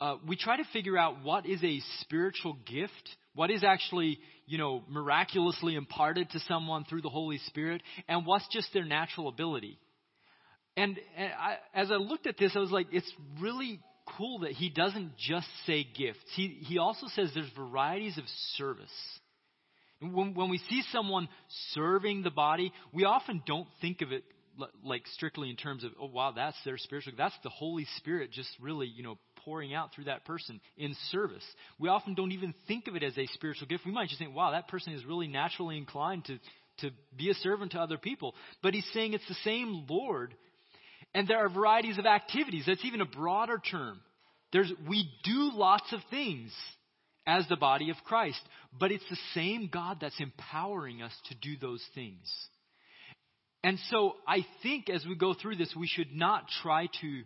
uh, 0.00 0.16
we 0.26 0.36
try 0.36 0.56
to 0.56 0.64
figure 0.72 0.98
out 0.98 1.22
what 1.22 1.46
is 1.46 1.62
a 1.64 1.80
spiritual 2.00 2.56
gift, 2.66 3.16
what 3.34 3.50
is 3.50 3.64
actually 3.64 4.18
you 4.46 4.58
know 4.58 4.82
miraculously 4.88 5.74
imparted 5.74 6.30
to 6.30 6.40
someone 6.40 6.84
through 6.84 7.02
the 7.02 7.08
Holy 7.08 7.38
Spirit, 7.46 7.82
and 8.08 8.26
what's 8.26 8.46
just 8.48 8.72
their 8.72 8.84
natural 8.84 9.28
ability. 9.28 9.78
And, 10.76 10.98
and 11.16 11.32
I, 11.32 11.56
as 11.74 11.90
I 11.90 11.94
looked 11.94 12.26
at 12.26 12.36
this, 12.36 12.52
I 12.54 12.58
was 12.58 12.70
like, 12.70 12.88
it's 12.92 13.10
really 13.40 13.80
cool 14.18 14.40
that 14.40 14.52
he 14.52 14.68
doesn't 14.68 15.16
just 15.16 15.46
say 15.66 15.86
gifts. 15.96 16.20
He 16.34 16.58
he 16.66 16.78
also 16.78 17.06
says 17.14 17.30
there's 17.34 17.50
varieties 17.56 18.18
of 18.18 18.24
service. 18.56 18.92
When, 20.00 20.34
when 20.34 20.50
we 20.50 20.58
see 20.58 20.82
someone 20.92 21.28
serving 21.72 22.22
the 22.22 22.30
body, 22.30 22.70
we 22.92 23.04
often 23.04 23.42
don't 23.46 23.66
think 23.80 24.02
of 24.02 24.12
it 24.12 24.24
like 24.84 25.06
strictly 25.14 25.50
in 25.50 25.56
terms 25.56 25.84
of, 25.84 25.92
oh 26.00 26.06
wow, 26.06 26.32
that's 26.34 26.56
their 26.64 26.78
spiritual. 26.78 27.14
That's 27.16 27.34
the 27.42 27.50
Holy 27.50 27.86
Spirit 27.96 28.30
just 28.32 28.50
really, 28.60 28.86
you 28.86 29.02
know, 29.02 29.18
pouring 29.46 29.72
out 29.72 29.94
through 29.94 30.04
that 30.04 30.26
person 30.26 30.60
in 30.76 30.94
service. 31.10 31.44
We 31.78 31.88
often 31.88 32.14
don't 32.14 32.32
even 32.32 32.52
think 32.68 32.88
of 32.88 32.96
it 32.96 33.02
as 33.02 33.16
a 33.16 33.26
spiritual 33.28 33.68
gift. 33.68 33.86
We 33.86 33.92
might 33.92 34.08
just 34.08 34.18
think, 34.18 34.34
wow, 34.34 34.50
that 34.50 34.68
person 34.68 34.92
is 34.92 35.06
really 35.06 35.28
naturally 35.28 35.78
inclined 35.78 36.26
to 36.26 36.38
to 36.80 36.90
be 37.16 37.30
a 37.30 37.34
servant 37.34 37.72
to 37.72 37.80
other 37.80 37.96
people. 37.96 38.34
But 38.62 38.74
he's 38.74 38.86
saying 38.92 39.14
it's 39.14 39.26
the 39.28 39.34
same 39.44 39.86
Lord, 39.88 40.34
and 41.14 41.26
there 41.26 41.38
are 41.38 41.48
varieties 41.48 41.96
of 41.96 42.04
activities. 42.04 42.64
That's 42.66 42.84
even 42.84 43.00
a 43.00 43.06
broader 43.06 43.58
term. 43.70 44.00
There's 44.52 44.70
we 44.86 45.08
do 45.24 45.52
lots 45.54 45.90
of 45.92 46.00
things 46.10 46.52
as 47.26 47.46
the 47.48 47.56
body 47.56 47.90
of 47.90 47.96
Christ. 48.04 48.40
But 48.78 48.92
it's 48.92 49.08
the 49.08 49.18
same 49.34 49.68
God 49.72 49.98
that's 50.00 50.20
empowering 50.20 51.02
us 51.02 51.12
to 51.28 51.34
do 51.34 51.56
those 51.60 51.84
things. 51.94 52.30
And 53.64 53.78
so 53.90 54.14
I 54.28 54.46
think 54.62 54.88
as 54.88 55.04
we 55.06 55.16
go 55.16 55.34
through 55.34 55.56
this, 55.56 55.74
we 55.74 55.88
should 55.88 56.14
not 56.14 56.44
try 56.62 56.88
to, 57.00 57.22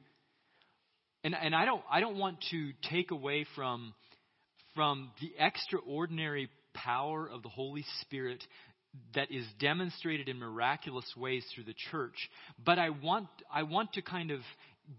and, 1.25 1.35
and 1.35 1.55
I 1.55 1.65
don't, 1.65 1.83
I 1.91 2.00
don't 2.00 2.17
want 2.17 2.39
to 2.50 2.73
take 2.91 3.11
away 3.11 3.47
from, 3.55 3.95
from 4.75 5.11
the 5.21 5.33
extraordinary 5.39 6.49
power 6.75 7.29
of 7.29 7.43
the 7.43 7.49
Holy 7.49 7.85
Spirit 8.03 8.43
that 9.15 9.31
is 9.31 9.45
demonstrated 9.61 10.29
in 10.29 10.39
miraculous 10.39 11.05
ways 11.17 11.45
through 11.55 11.65
the 11.65 11.75
church. 11.91 12.29
But 12.65 12.79
I 12.79 12.91
want, 12.91 13.29
I 13.53 13.62
want 13.62 13.93
to 13.95 14.03
kind 14.03 14.31
of 14.31 14.41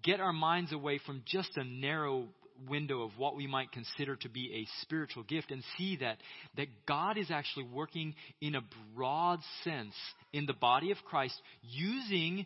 get 0.03 0.19
our 0.19 0.33
minds 0.33 0.71
away 0.71 0.99
from 1.05 1.23
just 1.25 1.57
a 1.57 1.63
narrow 1.63 2.27
window 2.69 3.01
of 3.01 3.11
what 3.17 3.35
we 3.35 3.47
might 3.47 3.71
consider 3.71 4.15
to 4.17 4.29
be 4.29 4.53
a 4.53 4.81
spiritual 4.83 5.23
gift 5.23 5.51
and 5.51 5.63
see 5.77 5.97
that, 5.97 6.17
that 6.57 6.67
God 6.87 7.17
is 7.17 7.31
actually 7.31 7.65
working 7.65 8.13
in 8.39 8.55
a 8.55 8.61
broad 8.95 9.39
sense 9.63 9.95
in 10.31 10.45
the 10.45 10.53
body 10.53 10.91
of 10.91 10.97
Christ 11.05 11.39
using 11.63 12.45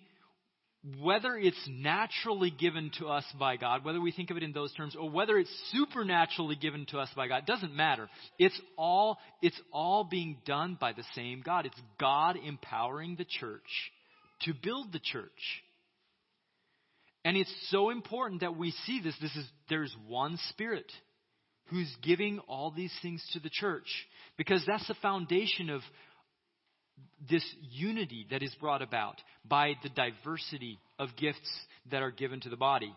whether 1.01 1.36
it's 1.36 1.68
naturally 1.68 2.51
given 2.51 2.92
to 3.00 3.08
us 3.08 3.24
by 3.39 3.58
God, 3.58 3.84
whether 3.84 4.00
we 4.00 4.12
think 4.12 4.30
of 4.30 4.38
it 4.38 4.44
in 4.44 4.54
those 4.54 4.74
terms, 4.74 4.96
or 4.96 5.10
whether 5.10 5.38
it's 5.38 5.50
supernaturally 5.72 6.56
given 6.56 6.86
to 6.88 7.00
us 7.00 7.10
by 7.15 7.27
God, 7.27 7.46
doesn't 7.46 7.75
matter. 7.75 8.08
It's 8.38 8.60
all, 8.77 9.18
it's 9.42 9.60
all 9.74 10.04
being 10.04 10.38
done 10.46 10.77
by 10.80 10.94
the 10.94 11.04
same 11.15 11.42
God. 11.44 11.65
It's 11.65 11.82
God 12.00 12.38
empowering 12.38 13.15
the 13.15 13.25
church 13.25 13.92
to 14.42 14.54
build 14.54 14.94
the 14.94 15.00
church. 15.00 15.63
And 17.24 17.36
it's 17.36 17.54
so 17.72 17.89
important 17.89 18.42
that 18.42 18.56
we 18.56 18.72
see 18.86 19.01
this. 19.01 19.15
This 19.20 19.36
is, 19.36 19.50
there's 19.70 19.96
one 20.08 20.38
Spirit 20.50 20.92
who's 21.72 21.92
giving 22.04 22.38
all 22.48 22.70
these 22.70 22.94
things 23.01 23.27
to 23.34 23.39
the 23.39 23.50
church. 23.50 23.88
Because 24.38 24.63
that's 24.68 24.88
the 24.88 24.94
foundation 25.01 25.72
of 25.72 25.82
this 27.30 27.46
unity 27.72 28.28
that 28.32 28.44
is 28.44 28.54
brought 28.60 28.82
about 28.82 29.16
by 29.48 29.74
the 29.84 29.90
diversity 29.90 30.80
of 31.00 31.10
gifts 31.18 31.52
that 31.92 32.02
are 32.02 32.12
given 32.12 32.40
to 32.42 32.50
the 32.50 32.58
body. 32.58 32.94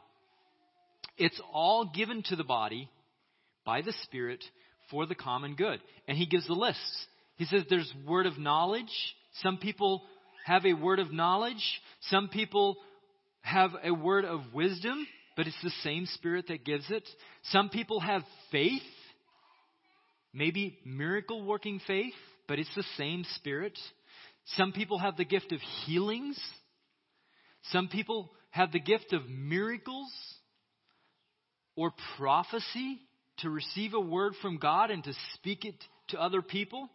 It's 1.17 1.41
all 1.53 1.91
given 1.95 2.23
to 2.25 2.37
the 2.37 2.45
body 2.45 2.89
by 3.65 3.83
the 3.83 3.95
Spirit 4.05 4.45
for 4.91 5.07
the 5.07 5.15
common 5.15 5.55
good. 5.55 5.81
And 6.07 6.17
he 6.17 6.27
gives 6.27 6.47
the 6.47 6.55
lists. 6.55 7.07
He 7.37 7.45
says 7.45 7.63
there's 7.69 7.93
word 8.07 8.27
of 8.27 8.39
knowledge. 8.39 8.93
Some 9.43 9.59
people 9.59 10.03
have 10.45 10.65
a 10.65 10.75
word 10.75 10.99
of 10.99 11.13
knowledge. 11.13 11.81
Some 12.03 12.29
people 12.29 12.77
have 13.43 13.71
a 13.83 13.93
word 13.93 14.25
of 14.25 14.41
wisdom, 14.53 15.07
but 15.37 15.47
it's 15.47 15.63
the 15.63 15.73
same 15.83 16.07
Spirit 16.07 16.47
that 16.49 16.65
gives 16.65 16.91
it. 16.91 17.09
Some 17.51 17.69
people 17.69 18.01
have 18.01 18.23
faith, 18.51 18.83
maybe 20.33 20.79
miracle 20.85 21.45
working 21.45 21.81
faith, 21.87 22.15
but 22.49 22.59
it's 22.59 22.75
the 22.75 22.85
same 22.97 23.25
Spirit. 23.37 23.79
Some 24.57 24.73
people 24.73 24.99
have 24.99 25.17
the 25.17 25.25
gift 25.25 25.53
of 25.53 25.61
healings. 25.85 26.41
Some 27.71 27.89
people 27.89 28.33
have 28.51 28.73
the 28.73 28.81
gift 28.81 29.13
of 29.13 29.29
miracles 29.29 30.11
or 31.77 31.93
prophecy 32.17 32.99
to 33.39 33.51
receive 33.51 33.95
a 33.95 34.01
word 34.01 34.33
from 34.43 34.57
God 34.57 34.91
and 34.91 35.05
to 35.05 35.13
speak 35.35 35.65
it 35.65 35.77
to 36.09 36.21
other 36.21 36.43
people 36.43 36.89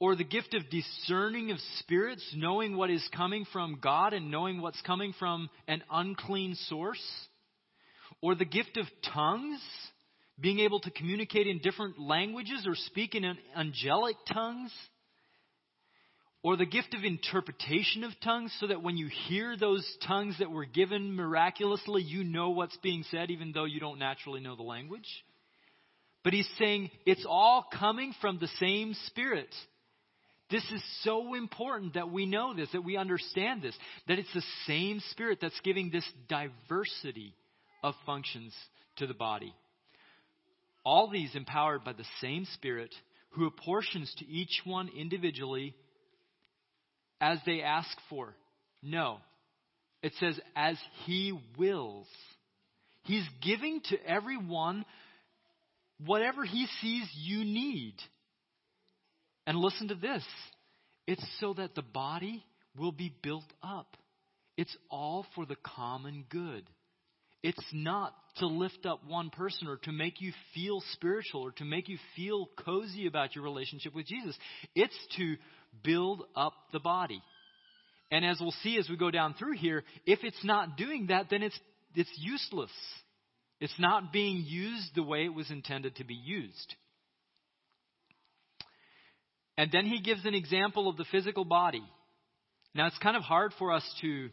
or 0.00 0.14
the 0.14 0.24
gift 0.24 0.54
of 0.54 0.70
discerning 0.70 1.50
of 1.50 1.58
spirits, 1.80 2.24
knowing 2.36 2.76
what 2.76 2.90
is 2.90 3.06
coming 3.16 3.44
from 3.52 3.78
God 3.82 4.12
and 4.12 4.30
knowing 4.30 4.60
what's 4.60 4.80
coming 4.82 5.12
from 5.18 5.50
an 5.66 5.82
unclean 5.90 6.54
source, 6.68 7.02
or 8.22 8.34
the 8.34 8.44
gift 8.44 8.76
of 8.76 8.86
tongues, 9.12 9.60
being 10.40 10.60
able 10.60 10.80
to 10.80 10.90
communicate 10.90 11.46
in 11.46 11.58
different 11.58 11.98
languages 11.98 12.66
or 12.66 12.74
speak 12.74 13.14
in 13.14 13.36
angelic 13.56 14.16
tongues, 14.32 14.72
or 16.44 16.56
the 16.56 16.66
gift 16.66 16.94
of 16.94 17.02
interpretation 17.02 18.04
of 18.04 18.12
tongues, 18.22 18.56
so 18.60 18.68
that 18.68 18.82
when 18.82 18.96
you 18.96 19.08
hear 19.28 19.56
those 19.56 19.84
tongues 20.06 20.36
that 20.38 20.50
were 20.50 20.64
given 20.64 21.16
miraculously, 21.16 22.02
you 22.02 22.22
know 22.22 22.50
what's 22.50 22.76
being 22.78 23.04
said, 23.10 23.30
even 23.30 23.50
though 23.52 23.64
you 23.64 23.80
don't 23.80 23.98
naturally 23.98 24.40
know 24.40 24.54
the 24.54 24.62
language. 24.62 25.08
But 26.22 26.32
he's 26.32 26.48
saying 26.58 26.90
it's 27.06 27.26
all 27.28 27.66
coming 27.76 28.14
from 28.20 28.38
the 28.38 28.48
same 28.60 28.94
Spirit. 29.06 29.52
This 30.50 30.64
is 30.72 30.82
so 31.02 31.34
important 31.34 31.94
that 31.94 32.10
we 32.10 32.24
know 32.24 32.54
this, 32.54 32.70
that 32.72 32.84
we 32.84 32.96
understand 32.96 33.60
this, 33.62 33.76
that 34.06 34.18
it's 34.18 34.32
the 34.32 34.44
same 34.66 35.00
Spirit 35.10 35.38
that's 35.42 35.60
giving 35.64 35.90
this 35.90 36.08
diversity 36.28 37.34
of 37.82 37.94
functions 38.06 38.54
to 38.96 39.06
the 39.06 39.14
body. 39.14 39.54
All 40.88 41.10
these 41.10 41.34
empowered 41.34 41.84
by 41.84 41.92
the 41.92 42.06
same 42.22 42.46
Spirit 42.54 42.94
who 43.32 43.46
apportions 43.46 44.10
to 44.16 44.26
each 44.26 44.62
one 44.64 44.88
individually 44.96 45.74
as 47.20 47.38
they 47.44 47.60
ask 47.60 47.94
for. 48.08 48.34
No. 48.82 49.18
It 50.02 50.14
says, 50.18 50.40
as 50.56 50.78
He 51.04 51.38
wills. 51.58 52.06
He's 53.02 53.28
giving 53.42 53.82
to 53.90 54.02
everyone 54.06 54.86
whatever 56.06 56.42
He 56.42 56.66
sees 56.80 57.06
you 57.22 57.44
need. 57.44 57.96
And 59.46 59.58
listen 59.58 59.88
to 59.88 59.94
this 59.94 60.24
it's 61.06 61.26
so 61.38 61.52
that 61.52 61.74
the 61.74 61.82
body 61.82 62.42
will 62.78 62.92
be 62.92 63.12
built 63.22 63.52
up. 63.62 63.94
It's 64.56 64.74
all 64.90 65.26
for 65.34 65.44
the 65.44 65.56
common 65.56 66.24
good. 66.30 66.64
It's 67.42 67.64
not 67.72 68.14
to 68.38 68.46
lift 68.46 68.84
up 68.86 69.00
one 69.06 69.30
person 69.30 69.68
or 69.68 69.76
to 69.78 69.92
make 69.92 70.20
you 70.20 70.32
feel 70.54 70.82
spiritual 70.92 71.42
or 71.42 71.52
to 71.52 71.64
make 71.64 71.88
you 71.88 71.98
feel 72.16 72.48
cozy 72.64 73.06
about 73.06 73.34
your 73.34 73.44
relationship 73.44 73.94
with 73.94 74.06
Jesus. 74.06 74.36
It's 74.74 74.96
to 75.16 75.36
build 75.84 76.24
up 76.34 76.54
the 76.72 76.80
body. 76.80 77.22
And 78.10 78.24
as 78.24 78.38
we'll 78.40 78.54
see 78.62 78.78
as 78.78 78.88
we 78.88 78.96
go 78.96 79.10
down 79.10 79.34
through 79.34 79.56
here, 79.56 79.84
if 80.06 80.20
it's 80.22 80.44
not 80.44 80.76
doing 80.76 81.08
that, 81.08 81.26
then 81.30 81.42
it's, 81.42 81.58
it's 81.94 82.10
useless. 82.18 82.70
It's 83.60 83.78
not 83.78 84.12
being 84.12 84.44
used 84.46 84.94
the 84.94 85.02
way 85.02 85.24
it 85.24 85.34
was 85.34 85.50
intended 85.50 85.96
to 85.96 86.04
be 86.04 86.14
used. 86.14 86.74
And 89.56 89.70
then 89.72 89.86
he 89.86 90.00
gives 90.00 90.24
an 90.24 90.34
example 90.34 90.88
of 90.88 90.96
the 90.96 91.04
physical 91.10 91.44
body. 91.44 91.82
Now, 92.74 92.86
it's 92.86 92.98
kind 92.98 93.16
of 93.16 93.22
hard 93.22 93.52
for 93.58 93.72
us 93.72 93.82
to, 94.00 94.30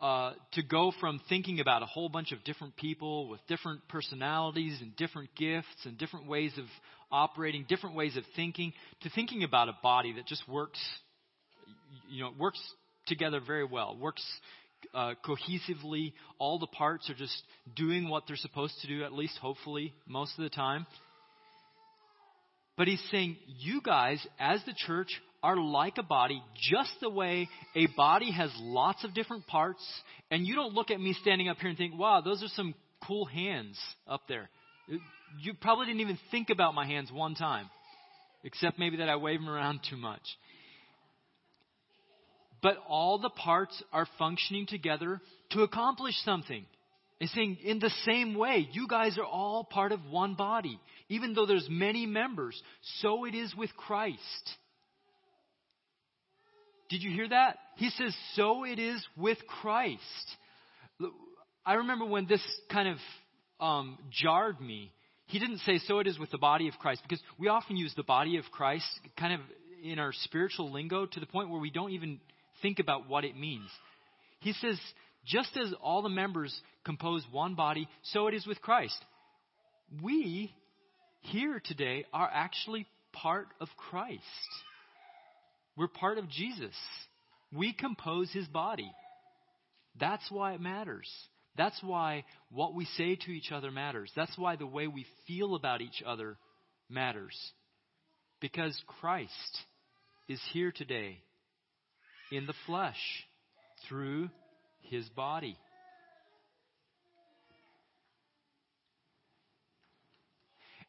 uh, 0.00 0.32
to 0.52 0.62
go 0.62 0.92
from 0.98 1.20
thinking 1.28 1.60
about 1.60 1.82
a 1.82 1.86
whole 1.86 2.08
bunch 2.08 2.32
of 2.32 2.42
different 2.44 2.76
people 2.76 3.28
with 3.28 3.40
different 3.48 3.86
personalities 3.88 4.78
and 4.80 4.96
different 4.96 5.28
gifts 5.36 5.84
and 5.84 5.98
different 5.98 6.26
ways 6.26 6.52
of 6.56 6.64
operating, 7.12 7.66
different 7.68 7.96
ways 7.96 8.16
of 8.16 8.24
thinking, 8.34 8.72
to 9.02 9.10
thinking 9.10 9.42
about 9.42 9.68
a 9.68 9.76
body 9.82 10.14
that 10.14 10.26
just 10.26 10.48
works, 10.48 10.80
you 12.08 12.22
know, 12.22 12.32
works 12.38 12.60
together 13.06 13.40
very 13.44 13.64
well, 13.64 13.96
works 14.00 14.24
uh, 14.94 15.14
cohesively. 15.24 16.12
All 16.38 16.58
the 16.58 16.66
parts 16.66 17.10
are 17.10 17.14
just 17.14 17.42
doing 17.76 18.08
what 18.08 18.24
they're 18.26 18.36
supposed 18.36 18.74
to 18.82 18.88
do, 18.88 19.04
at 19.04 19.12
least 19.12 19.36
hopefully, 19.38 19.92
most 20.06 20.32
of 20.38 20.44
the 20.44 20.50
time. 20.50 20.86
But 22.76 22.88
he's 22.88 23.02
saying, 23.10 23.36
you 23.58 23.82
guys, 23.82 24.26
as 24.38 24.64
the 24.64 24.72
church, 24.74 25.20
are 25.42 25.56
like 25.56 25.98
a 25.98 26.02
body, 26.02 26.42
just 26.70 26.90
the 27.00 27.10
way 27.10 27.48
a 27.74 27.86
body 27.96 28.30
has 28.32 28.50
lots 28.58 29.04
of 29.04 29.14
different 29.14 29.46
parts. 29.46 29.84
And 30.30 30.46
you 30.46 30.54
don't 30.54 30.74
look 30.74 30.90
at 30.90 31.00
me 31.00 31.14
standing 31.20 31.48
up 31.48 31.58
here 31.58 31.68
and 31.68 31.78
think, 31.78 31.98
wow, 31.98 32.20
those 32.20 32.42
are 32.42 32.48
some 32.54 32.74
cool 33.06 33.24
hands 33.24 33.78
up 34.06 34.22
there. 34.28 34.50
You 35.40 35.54
probably 35.54 35.86
didn't 35.86 36.00
even 36.00 36.18
think 36.30 36.50
about 36.50 36.74
my 36.74 36.86
hands 36.86 37.10
one 37.12 37.34
time. 37.34 37.66
except 38.44 38.78
maybe 38.78 38.98
that 38.98 39.08
I 39.08 39.16
wave 39.16 39.40
them 39.40 39.48
around 39.48 39.80
too 39.88 39.96
much. 39.96 40.22
But 42.62 42.76
all 42.88 43.18
the 43.18 43.30
parts 43.30 43.82
are 43.92 44.06
functioning 44.18 44.66
together 44.66 45.20
to 45.52 45.62
accomplish 45.62 46.14
something. 46.24 46.66
It's 47.18 47.34
saying 47.34 47.58
in 47.64 47.78
the 47.78 47.90
same 48.06 48.34
way, 48.34 48.68
you 48.72 48.86
guys 48.88 49.18
are 49.18 49.24
all 49.24 49.64
part 49.64 49.92
of 49.92 50.00
one 50.10 50.34
body. 50.34 50.78
Even 51.08 51.34
though 51.34 51.46
there's 51.46 51.66
many 51.70 52.06
members, 52.06 52.60
so 53.00 53.24
it 53.24 53.34
is 53.34 53.54
with 53.56 53.70
Christ. 53.76 54.18
Did 56.90 57.02
you 57.02 57.10
hear 57.10 57.28
that? 57.28 57.58
He 57.76 57.88
says, 57.90 58.14
so 58.34 58.64
it 58.64 58.78
is 58.78 59.02
with 59.16 59.38
Christ. 59.62 60.00
I 61.64 61.74
remember 61.74 62.04
when 62.04 62.26
this 62.26 62.42
kind 62.70 62.88
of 62.88 62.98
um, 63.64 63.98
jarred 64.10 64.60
me. 64.60 64.92
He 65.26 65.38
didn't 65.38 65.58
say, 65.58 65.78
so 65.78 66.00
it 66.00 66.08
is 66.08 66.18
with 66.18 66.30
the 66.32 66.38
body 66.38 66.66
of 66.66 66.74
Christ, 66.74 67.02
because 67.02 67.22
we 67.38 67.46
often 67.46 67.76
use 67.76 67.94
the 67.96 68.02
body 68.02 68.36
of 68.36 68.44
Christ 68.50 68.86
kind 69.16 69.34
of 69.34 69.40
in 69.82 69.98
our 70.00 70.12
spiritual 70.12 70.72
lingo 70.72 71.06
to 71.06 71.20
the 71.20 71.26
point 71.26 71.48
where 71.48 71.60
we 71.60 71.70
don't 71.70 71.92
even 71.92 72.18
think 72.60 72.80
about 72.80 73.08
what 73.08 73.24
it 73.24 73.36
means. 73.36 73.68
He 74.40 74.52
says, 74.54 74.78
just 75.24 75.56
as 75.56 75.72
all 75.80 76.02
the 76.02 76.08
members 76.08 76.54
compose 76.84 77.24
one 77.30 77.54
body, 77.54 77.88
so 78.02 78.26
it 78.26 78.34
is 78.34 78.46
with 78.46 78.60
Christ. 78.60 78.98
We 80.02 80.52
here 81.20 81.62
today 81.64 82.04
are 82.12 82.28
actually 82.32 82.86
part 83.12 83.48
of 83.60 83.68
Christ. 83.76 84.20
We're 85.80 85.88
part 85.88 86.18
of 86.18 86.28
Jesus. 86.28 86.74
We 87.50 87.72
compose 87.72 88.30
his 88.32 88.46
body. 88.46 88.92
That's 89.98 90.30
why 90.30 90.52
it 90.52 90.60
matters. 90.60 91.10
That's 91.56 91.82
why 91.82 92.24
what 92.50 92.74
we 92.74 92.84
say 92.84 93.16
to 93.16 93.30
each 93.30 93.50
other 93.50 93.70
matters. 93.70 94.12
That's 94.14 94.36
why 94.36 94.56
the 94.56 94.66
way 94.66 94.88
we 94.88 95.06
feel 95.26 95.54
about 95.54 95.80
each 95.80 96.02
other 96.04 96.36
matters. 96.90 97.34
Because 98.42 98.78
Christ 99.00 99.30
is 100.28 100.38
here 100.52 100.70
today 100.70 101.16
in 102.30 102.44
the 102.44 102.54
flesh 102.66 103.00
through 103.88 104.28
his 104.82 105.08
body. 105.08 105.56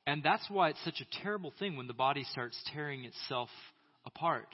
And 0.05 0.21
that's 0.21 0.49
why 0.49 0.71
it's 0.71 0.83
such 0.83 0.99
a 0.99 1.23
terrible 1.23 1.53
thing 1.59 1.77
when 1.77 1.87
the 1.87 1.93
body 1.93 2.25
starts 2.29 2.61
tearing 2.73 3.05
itself 3.05 3.47
apart 4.05 4.47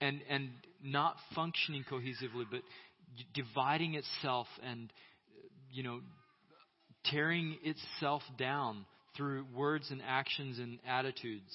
and, 0.00 0.20
and 0.28 0.50
not 0.82 1.16
functioning 1.34 1.84
cohesively, 1.90 2.44
but 2.50 2.62
dividing 3.34 3.94
itself 3.94 4.46
and, 4.62 4.92
you 5.72 5.82
know, 5.82 6.00
tearing 7.04 7.58
itself 7.62 8.22
down 8.38 8.84
through 9.16 9.44
words 9.54 9.90
and 9.90 10.00
actions 10.06 10.58
and 10.58 10.78
attitudes. 10.86 11.52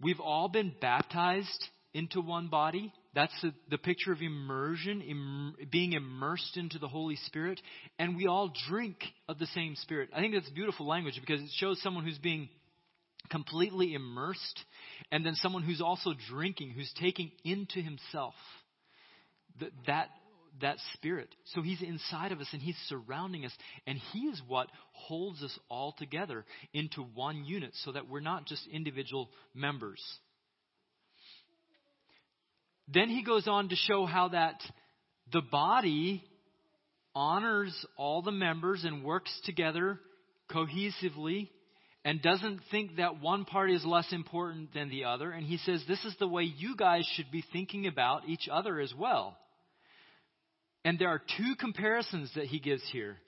We've 0.00 0.20
all 0.20 0.48
been 0.48 0.72
baptized 0.80 1.68
into 1.92 2.20
one 2.20 2.48
body. 2.48 2.92
That's 3.14 3.32
the, 3.42 3.52
the 3.70 3.78
picture 3.78 4.12
of 4.12 4.20
immersion, 4.20 5.00
Im, 5.02 5.54
being 5.70 5.92
immersed 5.92 6.56
into 6.56 6.78
the 6.78 6.86
Holy 6.86 7.16
Spirit. 7.26 7.60
And 7.98 8.16
we 8.16 8.26
all 8.26 8.52
drink 8.68 8.96
of 9.28 9.38
the 9.38 9.46
same 9.46 9.74
Spirit. 9.76 10.10
I 10.14 10.20
think 10.20 10.34
that's 10.34 10.48
beautiful 10.50 10.86
language 10.86 11.18
because 11.20 11.40
it 11.40 11.50
shows 11.56 11.82
someone 11.82 12.04
who's 12.04 12.18
being 12.18 12.48
completely 13.30 13.94
immersed 13.94 14.60
and 15.10 15.24
then 15.24 15.34
someone 15.36 15.62
who's 15.62 15.80
also 15.80 16.12
drinking, 16.28 16.70
who's 16.70 16.92
taking 17.00 17.30
into 17.44 17.80
himself 17.80 18.34
that, 19.86 20.08
that 20.60 20.76
spirit. 20.94 21.28
So 21.54 21.62
he's 21.62 21.82
inside 21.82 22.32
of 22.32 22.40
us 22.40 22.48
and 22.52 22.60
he's 22.62 22.76
surrounding 22.86 23.44
us. 23.44 23.52
And 23.86 23.98
he 24.12 24.20
is 24.20 24.40
what 24.46 24.68
holds 24.92 25.42
us 25.42 25.56
all 25.68 25.94
together 25.98 26.44
into 26.72 27.02
one 27.02 27.44
unit 27.44 27.72
so 27.84 27.92
that 27.92 28.08
we're 28.08 28.20
not 28.20 28.46
just 28.46 28.66
individual 28.72 29.30
members. 29.54 30.02
Then 32.92 33.08
he 33.08 33.22
goes 33.22 33.46
on 33.46 33.68
to 33.68 33.76
show 33.76 34.06
how 34.06 34.28
that 34.28 34.60
the 35.32 35.42
body 35.42 36.24
honors 37.14 37.74
all 37.96 38.22
the 38.22 38.32
members 38.32 38.84
and 38.84 39.04
works 39.04 39.30
together 39.44 40.00
cohesively 40.50 41.50
and 42.08 42.22
doesn't 42.22 42.62
think 42.70 42.96
that 42.96 43.20
one 43.20 43.44
part 43.44 43.70
is 43.70 43.84
less 43.84 44.10
important 44.14 44.72
than 44.72 44.88
the 44.88 45.04
other. 45.04 45.30
And 45.30 45.44
he 45.44 45.58
says 45.58 45.84
this 45.86 46.02
is 46.06 46.16
the 46.18 46.26
way 46.26 46.44
you 46.44 46.74
guys 46.74 47.06
should 47.14 47.30
be 47.30 47.44
thinking 47.52 47.86
about 47.86 48.26
each 48.26 48.48
other 48.50 48.80
as 48.80 48.94
well. 48.98 49.36
And 50.86 50.98
there 50.98 51.10
are 51.10 51.20
two 51.36 51.54
comparisons 51.60 52.32
that 52.34 52.46
he 52.46 52.60
gives 52.60 52.82
here, 52.90 53.18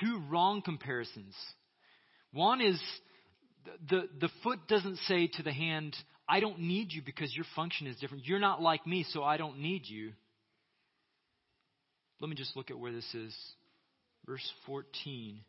two 0.00 0.22
wrong 0.30 0.62
comparisons. 0.62 1.34
One 2.32 2.60
is 2.60 2.80
the, 3.88 4.02
the 4.20 4.30
foot 4.44 4.60
doesn't 4.68 4.98
say 5.08 5.26
to 5.34 5.42
the 5.42 5.52
hand, 5.52 5.96
I 6.28 6.38
don't 6.38 6.60
need 6.60 6.92
you 6.92 7.02
because 7.04 7.34
your 7.34 7.46
function 7.56 7.88
is 7.88 7.96
different. 7.96 8.26
You're 8.26 8.38
not 8.38 8.62
like 8.62 8.86
me, 8.86 9.04
so 9.10 9.24
I 9.24 9.38
don't 9.38 9.58
need 9.58 9.88
you. 9.88 10.12
Let 12.20 12.30
me 12.30 12.36
just 12.36 12.56
look 12.56 12.70
at 12.70 12.78
where 12.78 12.92
this 12.92 13.12
is. 13.12 13.36
Verse 14.24 14.48
14. 14.66 15.40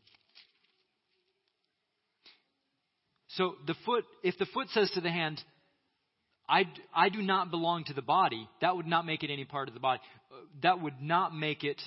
So 3.38 3.56
the 3.65 3.76
foot, 3.86 4.06
if 4.24 4.38
the 4.38 4.46
foot 4.48 4.67
says 4.70 4.91
to 4.91 5.02
the 5.02 5.10
hand, 5.10 5.41
I, 6.50 6.65
I 6.94 7.10
do 7.10 7.22
not 7.22 7.50
belong 7.50 7.86
to 7.86 7.94
the 7.94 8.02
body, 8.02 8.50
that 8.60 8.76
would 8.76 8.88
not 8.88 9.06
make 9.06 9.24
it 9.24 9.32
any 9.32 9.46
part 9.46 9.67
of 9.67 9.74
the 9.74 9.80
body. 9.80 10.02
That 10.63 10.82
would 10.82 11.02
not 11.02 11.34
make 11.34 11.63
it 11.63 11.82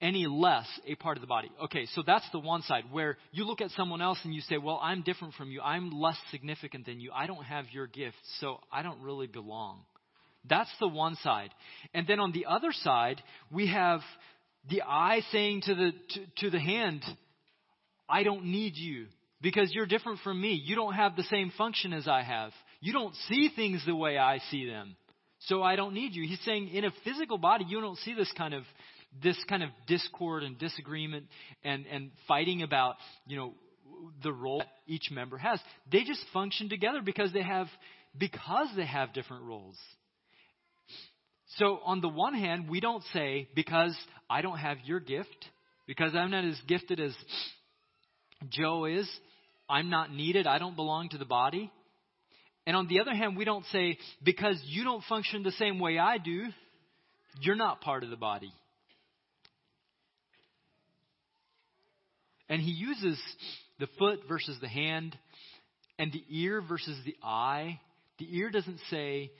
any 0.00 0.26
less 0.26 0.66
a 0.86 0.94
part 0.94 1.16
of 1.16 1.20
the 1.20 1.26
body. 1.26 1.50
Okay, 1.64 1.86
so 1.94 2.02
that's 2.06 2.24
the 2.32 2.38
one 2.38 2.62
side 2.62 2.84
where 2.90 3.18
you 3.32 3.44
look 3.44 3.60
at 3.60 3.70
someone 3.72 4.00
else 4.00 4.18
and 4.24 4.32
you 4.32 4.40
say, 4.42 4.56
Well, 4.56 4.78
I'm 4.82 5.02
different 5.02 5.34
from 5.34 5.50
you. 5.50 5.60
I'm 5.60 5.90
less 5.90 6.16
significant 6.30 6.86
than 6.86 7.00
you. 7.00 7.10
I 7.12 7.26
don't 7.26 7.44
have 7.44 7.66
your 7.72 7.86
gift, 7.86 8.16
so 8.40 8.60
I 8.72 8.82
don't 8.82 9.02
really 9.02 9.26
belong. 9.26 9.80
That's 10.48 10.70
the 10.78 10.88
one 10.88 11.16
side. 11.16 11.50
And 11.92 12.06
then 12.06 12.18
on 12.18 12.32
the 12.32 12.46
other 12.46 12.72
side, 12.72 13.20
we 13.50 13.66
have 13.66 14.00
the 14.70 14.82
eye 14.82 15.20
saying 15.32 15.62
to 15.62 15.74
the, 15.74 15.92
to, 16.10 16.20
to 16.44 16.50
the 16.50 16.60
hand, 16.60 17.02
I 18.08 18.22
don't 18.22 18.46
need 18.46 18.76
you 18.76 19.06
because 19.40 19.72
you're 19.72 19.86
different 19.86 20.20
from 20.20 20.40
me. 20.40 20.60
You 20.64 20.76
don't 20.76 20.94
have 20.94 21.16
the 21.16 21.22
same 21.24 21.52
function 21.56 21.92
as 21.92 22.06
I 22.06 22.22
have. 22.22 22.52
You 22.80 22.92
don't 22.92 23.14
see 23.28 23.50
things 23.54 23.82
the 23.86 23.96
way 23.96 24.18
I 24.18 24.38
see 24.50 24.66
them. 24.66 24.96
So 25.46 25.62
I 25.62 25.76
don't 25.76 25.94
need 25.94 26.14
you. 26.14 26.26
He's 26.26 26.40
saying 26.44 26.68
in 26.68 26.84
a 26.84 26.90
physical 27.04 27.38
body, 27.38 27.64
you 27.68 27.80
don't 27.80 27.98
see 27.98 28.14
this 28.14 28.30
kind 28.36 28.54
of 28.54 28.64
this 29.22 29.36
kind 29.48 29.62
of 29.62 29.70
discord 29.88 30.44
and 30.44 30.56
disagreement 30.56 31.26
and, 31.64 31.84
and 31.86 32.10
fighting 32.28 32.62
about, 32.62 32.94
you 33.26 33.36
know, 33.36 33.54
the 34.22 34.32
role 34.32 34.58
that 34.58 34.68
each 34.86 35.10
member 35.10 35.36
has. 35.36 35.60
They 35.90 36.04
just 36.04 36.24
function 36.32 36.68
together 36.68 37.00
because 37.04 37.32
they 37.32 37.42
have 37.42 37.66
because 38.16 38.68
they 38.76 38.86
have 38.86 39.12
different 39.12 39.44
roles. 39.44 39.76
So 41.58 41.80
on 41.84 42.00
the 42.00 42.08
one 42.08 42.34
hand, 42.34 42.68
we 42.68 42.80
don't 42.80 43.02
say 43.12 43.48
because 43.54 43.96
I 44.28 44.42
don't 44.42 44.58
have 44.58 44.78
your 44.84 45.00
gift, 45.00 45.28
because 45.86 46.14
I'm 46.14 46.30
not 46.30 46.44
as 46.44 46.60
gifted 46.68 47.00
as 47.00 47.12
Joe 48.48 48.84
is, 48.84 49.08
I'm 49.70 49.88
not 49.88 50.12
needed, 50.12 50.46
I 50.46 50.58
don't 50.58 50.76
belong 50.76 51.10
to 51.10 51.18
the 51.18 51.24
body. 51.24 51.70
And 52.66 52.76
on 52.76 52.88
the 52.88 53.00
other 53.00 53.14
hand, 53.14 53.36
we 53.36 53.44
don't 53.44 53.64
say 53.72 53.98
because 54.22 54.60
you 54.66 54.84
don't 54.84 55.02
function 55.04 55.42
the 55.42 55.52
same 55.52 55.78
way 55.78 55.98
I 55.98 56.18
do, 56.18 56.48
you're 57.40 57.56
not 57.56 57.80
part 57.80 58.04
of 58.04 58.10
the 58.10 58.16
body. 58.16 58.52
And 62.48 62.60
he 62.60 62.72
uses 62.72 63.18
the 63.78 63.86
foot 63.98 64.20
versus 64.28 64.58
the 64.60 64.68
hand 64.68 65.16
and 65.98 66.12
the 66.12 66.22
ear 66.28 66.60
versus 66.60 66.98
the 67.04 67.16
eye. 67.22 67.80
The 68.18 68.26
ear 68.36 68.50
doesn't 68.50 68.80
say 68.90 69.30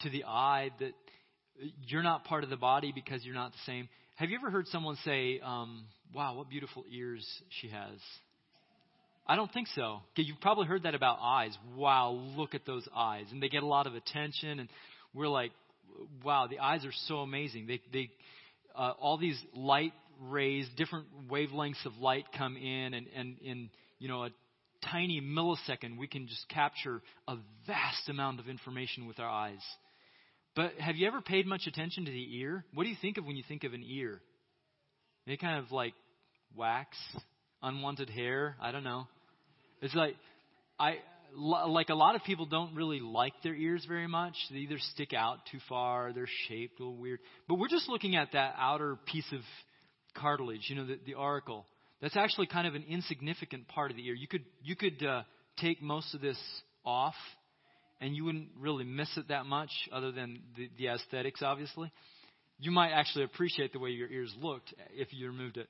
to 0.00 0.10
the 0.10 0.24
eye 0.24 0.70
that 0.78 0.92
you're 1.86 2.02
not 2.02 2.24
part 2.24 2.44
of 2.44 2.50
the 2.50 2.56
body 2.56 2.92
because 2.94 3.24
you're 3.24 3.34
not 3.34 3.52
the 3.52 3.58
same. 3.66 3.88
Have 4.16 4.30
you 4.30 4.36
ever 4.36 4.50
heard 4.50 4.66
someone 4.68 4.96
say, 5.04 5.40
um, 5.42 5.84
wow, 6.14 6.36
what 6.36 6.50
beautiful 6.50 6.84
ears 6.90 7.26
she 7.60 7.68
has? 7.68 7.98
I 9.30 9.36
don't 9.36 9.52
think 9.52 9.68
so. 9.76 10.00
You've 10.16 10.40
probably 10.40 10.66
heard 10.66 10.82
that 10.82 10.96
about 10.96 11.18
eyes. 11.22 11.56
Wow, 11.76 12.20
look 12.36 12.56
at 12.56 12.66
those 12.66 12.88
eyes. 12.92 13.26
And 13.30 13.40
they 13.40 13.48
get 13.48 13.62
a 13.62 13.66
lot 13.66 13.86
of 13.86 13.94
attention, 13.94 14.58
and 14.58 14.68
we're 15.14 15.28
like, 15.28 15.52
wow, 16.24 16.48
the 16.48 16.58
eyes 16.58 16.84
are 16.84 16.92
so 17.06 17.18
amazing. 17.18 17.68
They, 17.68 17.80
they, 17.92 18.10
uh, 18.74 18.94
all 19.00 19.18
these 19.18 19.40
light 19.54 19.92
rays, 20.20 20.66
different 20.76 21.06
wavelengths 21.30 21.86
of 21.86 21.96
light 21.98 22.24
come 22.36 22.56
in, 22.56 22.92
and, 22.92 23.06
and 23.14 23.38
in 23.40 23.70
you 24.00 24.08
know 24.08 24.24
a 24.24 24.30
tiny 24.90 25.20
millisecond, 25.20 25.96
we 25.96 26.08
can 26.08 26.26
just 26.26 26.48
capture 26.48 27.00
a 27.28 27.36
vast 27.68 28.08
amount 28.08 28.40
of 28.40 28.48
information 28.48 29.06
with 29.06 29.20
our 29.20 29.30
eyes. 29.30 29.62
But 30.56 30.72
have 30.80 30.96
you 30.96 31.06
ever 31.06 31.20
paid 31.20 31.46
much 31.46 31.68
attention 31.68 32.04
to 32.04 32.10
the 32.10 32.38
ear? 32.38 32.64
What 32.74 32.82
do 32.82 32.90
you 32.90 32.96
think 33.00 33.16
of 33.16 33.24
when 33.24 33.36
you 33.36 33.44
think 33.46 33.62
of 33.62 33.74
an 33.74 33.84
ear? 33.86 34.20
They 35.28 35.36
kind 35.36 35.64
of 35.64 35.70
like 35.70 35.94
wax, 36.56 36.96
unwanted 37.62 38.10
hair. 38.10 38.56
I 38.60 38.72
don't 38.72 38.82
know. 38.82 39.06
It's 39.80 39.94
like 39.94 40.16
I 40.78 40.96
like 41.36 41.90
a 41.90 41.94
lot 41.94 42.16
of 42.16 42.24
people 42.24 42.46
don't 42.46 42.74
really 42.74 43.00
like 43.00 43.34
their 43.42 43.54
ears 43.54 43.84
very 43.86 44.08
much. 44.08 44.34
They 44.50 44.58
either 44.58 44.78
stick 44.78 45.12
out 45.12 45.38
too 45.50 45.58
far, 45.68 46.12
they're 46.12 46.28
shaped 46.48 46.80
a 46.80 46.82
little 46.82 46.98
weird. 46.98 47.20
But 47.48 47.56
we're 47.56 47.68
just 47.68 47.88
looking 47.88 48.16
at 48.16 48.32
that 48.32 48.54
outer 48.58 48.96
piece 49.06 49.30
of 49.32 49.40
cartilage, 50.16 50.66
you 50.68 50.76
know, 50.76 50.86
the, 50.86 50.98
the 51.06 51.14
auricle. 51.14 51.66
That's 52.00 52.16
actually 52.16 52.46
kind 52.46 52.66
of 52.66 52.74
an 52.74 52.84
insignificant 52.88 53.68
part 53.68 53.90
of 53.90 53.96
the 53.96 54.06
ear. 54.06 54.14
You 54.14 54.26
could 54.26 54.44
you 54.62 54.74
could 54.74 55.04
uh, 55.04 55.22
take 55.58 55.82
most 55.82 56.14
of 56.14 56.20
this 56.20 56.38
off, 56.84 57.14
and 58.00 58.14
you 58.14 58.24
wouldn't 58.24 58.48
really 58.58 58.84
miss 58.84 59.10
it 59.16 59.28
that 59.28 59.46
much, 59.46 59.70
other 59.92 60.10
than 60.10 60.40
the, 60.56 60.70
the 60.78 60.88
aesthetics, 60.88 61.42
obviously. 61.42 61.92
You 62.58 62.70
might 62.70 62.90
actually 62.90 63.24
appreciate 63.24 63.72
the 63.72 63.78
way 63.78 63.90
your 63.90 64.08
ears 64.08 64.34
looked 64.40 64.74
if 64.92 65.08
you 65.12 65.26
removed 65.26 65.58
it. 65.58 65.68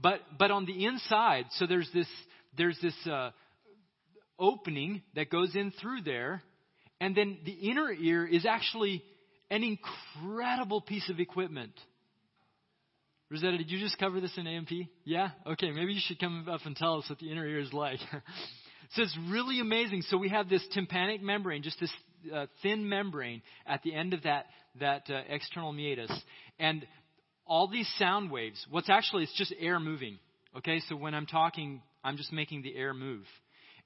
But 0.00 0.20
but 0.38 0.50
on 0.50 0.66
the 0.66 0.84
inside, 0.84 1.46
so 1.52 1.66
there's 1.66 1.88
this 1.94 2.08
there's 2.56 2.78
this 2.82 2.94
uh, 3.06 3.30
opening 4.38 5.02
that 5.14 5.30
goes 5.30 5.54
in 5.54 5.72
through 5.80 6.02
there, 6.02 6.42
and 7.00 7.14
then 7.14 7.38
the 7.44 7.52
inner 7.52 7.92
ear 7.92 8.26
is 8.26 8.46
actually 8.46 9.02
an 9.50 9.62
incredible 9.62 10.80
piece 10.80 11.08
of 11.08 11.20
equipment. 11.20 11.72
Rosetta, 13.30 13.58
did 13.58 13.70
you 13.70 13.78
just 13.78 13.98
cover 13.98 14.20
this 14.20 14.32
in 14.38 14.46
AMP? 14.46 14.70
Yeah? 15.04 15.30
Okay, 15.46 15.70
maybe 15.70 15.92
you 15.92 16.00
should 16.02 16.18
come 16.18 16.46
up 16.48 16.60
and 16.64 16.74
tell 16.74 16.98
us 16.98 17.04
what 17.10 17.18
the 17.18 17.30
inner 17.30 17.46
ear 17.46 17.60
is 17.60 17.72
like. 17.72 17.98
so 18.92 19.02
it's 19.02 19.18
really 19.28 19.60
amazing. 19.60 20.02
So 20.02 20.16
we 20.16 20.30
have 20.30 20.48
this 20.48 20.66
tympanic 20.72 21.22
membrane, 21.22 21.62
just 21.62 21.78
this 21.78 21.92
uh, 22.34 22.46
thin 22.62 22.88
membrane 22.88 23.42
at 23.66 23.82
the 23.82 23.94
end 23.94 24.14
of 24.14 24.22
that, 24.22 24.46
that 24.80 25.10
uh, 25.10 25.20
external 25.28 25.72
meatus. 25.72 26.10
And 26.58 26.86
all 27.46 27.68
these 27.68 27.88
sound 27.98 28.30
waves, 28.30 28.64
what's 28.70 28.88
actually, 28.88 29.24
it's 29.24 29.36
just 29.36 29.54
air 29.60 29.78
moving. 29.78 30.18
Okay, 30.56 30.80
so 30.88 30.96
when 30.96 31.14
I'm 31.14 31.26
talking, 31.26 31.82
I'm 32.02 32.16
just 32.16 32.32
making 32.32 32.62
the 32.62 32.74
air 32.74 32.94
move. 32.94 33.24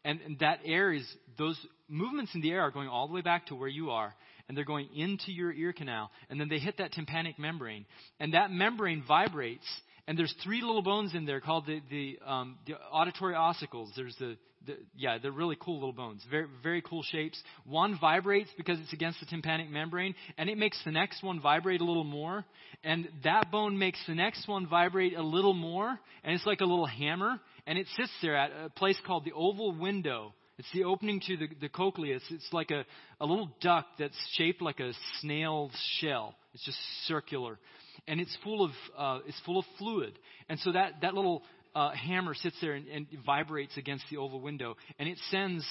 And, 0.04 0.20
and 0.22 0.38
that 0.40 0.60
air 0.64 0.92
is, 0.92 1.06
those 1.38 1.58
movements 1.88 2.34
in 2.34 2.40
the 2.40 2.50
air 2.50 2.62
are 2.62 2.70
going 2.70 2.88
all 2.88 3.06
the 3.06 3.14
way 3.14 3.20
back 3.20 3.46
to 3.46 3.54
where 3.54 3.68
you 3.68 3.90
are 3.90 4.14
and 4.48 4.56
they're 4.56 4.64
going 4.64 4.88
into 4.94 5.32
your 5.32 5.52
ear 5.52 5.72
canal, 5.72 6.10
and 6.28 6.40
then 6.40 6.48
they 6.48 6.58
hit 6.58 6.78
that 6.78 6.92
tympanic 6.92 7.38
membrane, 7.38 7.86
and 8.20 8.34
that 8.34 8.50
membrane 8.50 9.02
vibrates, 9.06 9.64
and 10.12 10.18
there's 10.18 10.35
three 10.44 10.61
little 10.61 10.83
bones 10.83 11.14
in 11.14 11.25
there 11.25 11.40
called 11.40 11.64
the 11.64 11.81
the, 11.88 12.18
um, 12.27 12.59
the 12.66 12.75
auditory 12.75 13.35
ossicles. 13.35 13.88
There's 13.96 14.14
the, 14.16 14.37
the 14.66 14.77
yeah, 14.94 15.16
they're 15.16 15.33
really 15.33 15.57
cool 15.59 15.77
little 15.77 15.94
bones, 15.94 16.22
very 16.31 16.48
very 16.62 16.83
cool 16.83 17.03
shapes. 17.03 17.42
One 17.64 17.98
vibrates 17.98 18.51
because 18.59 18.79
it's 18.79 18.92
against 18.92 19.20
the 19.20 19.27
tympanic 19.27 19.70
membrane, 19.70 20.14
and 20.37 20.51
it 20.51 20.59
makes 20.59 20.79
the 20.85 20.90
next 20.90 21.22
one 21.22 21.40
vibrate 21.40 21.81
a 21.81 21.85
little 21.85 22.05
more, 22.05 22.44
and 22.85 23.09
that 23.25 23.51
bone 23.51 23.79
makes 23.79 24.01
the 24.07 24.14
next 24.14 24.46
one 24.46 24.66
vibrate 24.66 25.16
a 25.16 25.22
little 25.22 25.55
more, 25.55 25.98
and 26.25 26.35
it's 26.35 26.44
like 26.44 26.61
a 26.61 26.66
little 26.66 26.85
hammer, 26.85 27.40
and 27.66 27.79
it 27.79 27.87
sits 27.96 28.12
there 28.20 28.37
at 28.37 28.51
a 28.51 28.68
place 28.68 28.98
called 29.07 29.25
the 29.25 29.33
oval 29.33 29.75
window 29.75 30.35
it's 30.59 30.68
the 30.75 30.85
opening 30.85 31.20
to 31.27 31.37
the, 31.38 31.48
the 31.62 31.68
cochlea. 31.68 32.16
It's, 32.16 32.25
it's 32.31 32.53
like 32.53 32.70
a, 32.70 32.85
a 33.20 33.27
little 33.27 33.51
duct 33.62 33.88
that's 33.98 34.14
shaped 34.35 34.61
like 34.61 34.81
a 34.81 34.92
snail's 35.20 35.72
shell. 35.98 36.35
It's 36.53 36.64
just 36.64 36.79
circular. 37.07 37.59
And 38.08 38.20
it's 38.20 38.36
full 38.42 38.64
of, 38.64 38.70
uh, 38.96 39.18
it's 39.26 39.40
full 39.46 39.58
of 39.58 39.64
fluid. 39.78 40.18
And 40.48 40.58
so 40.60 40.72
that, 40.72 41.02
that 41.02 41.14
little 41.14 41.42
uh, 41.74 41.90
hammer 41.92 42.34
sits 42.34 42.56
there 42.60 42.74
and, 42.74 42.88
and 42.88 43.06
vibrates 43.24 43.76
against 43.76 44.04
the 44.10 44.16
oval 44.16 44.40
window. 44.40 44.76
And 44.98 45.08
it 45.08 45.18
sends 45.30 45.64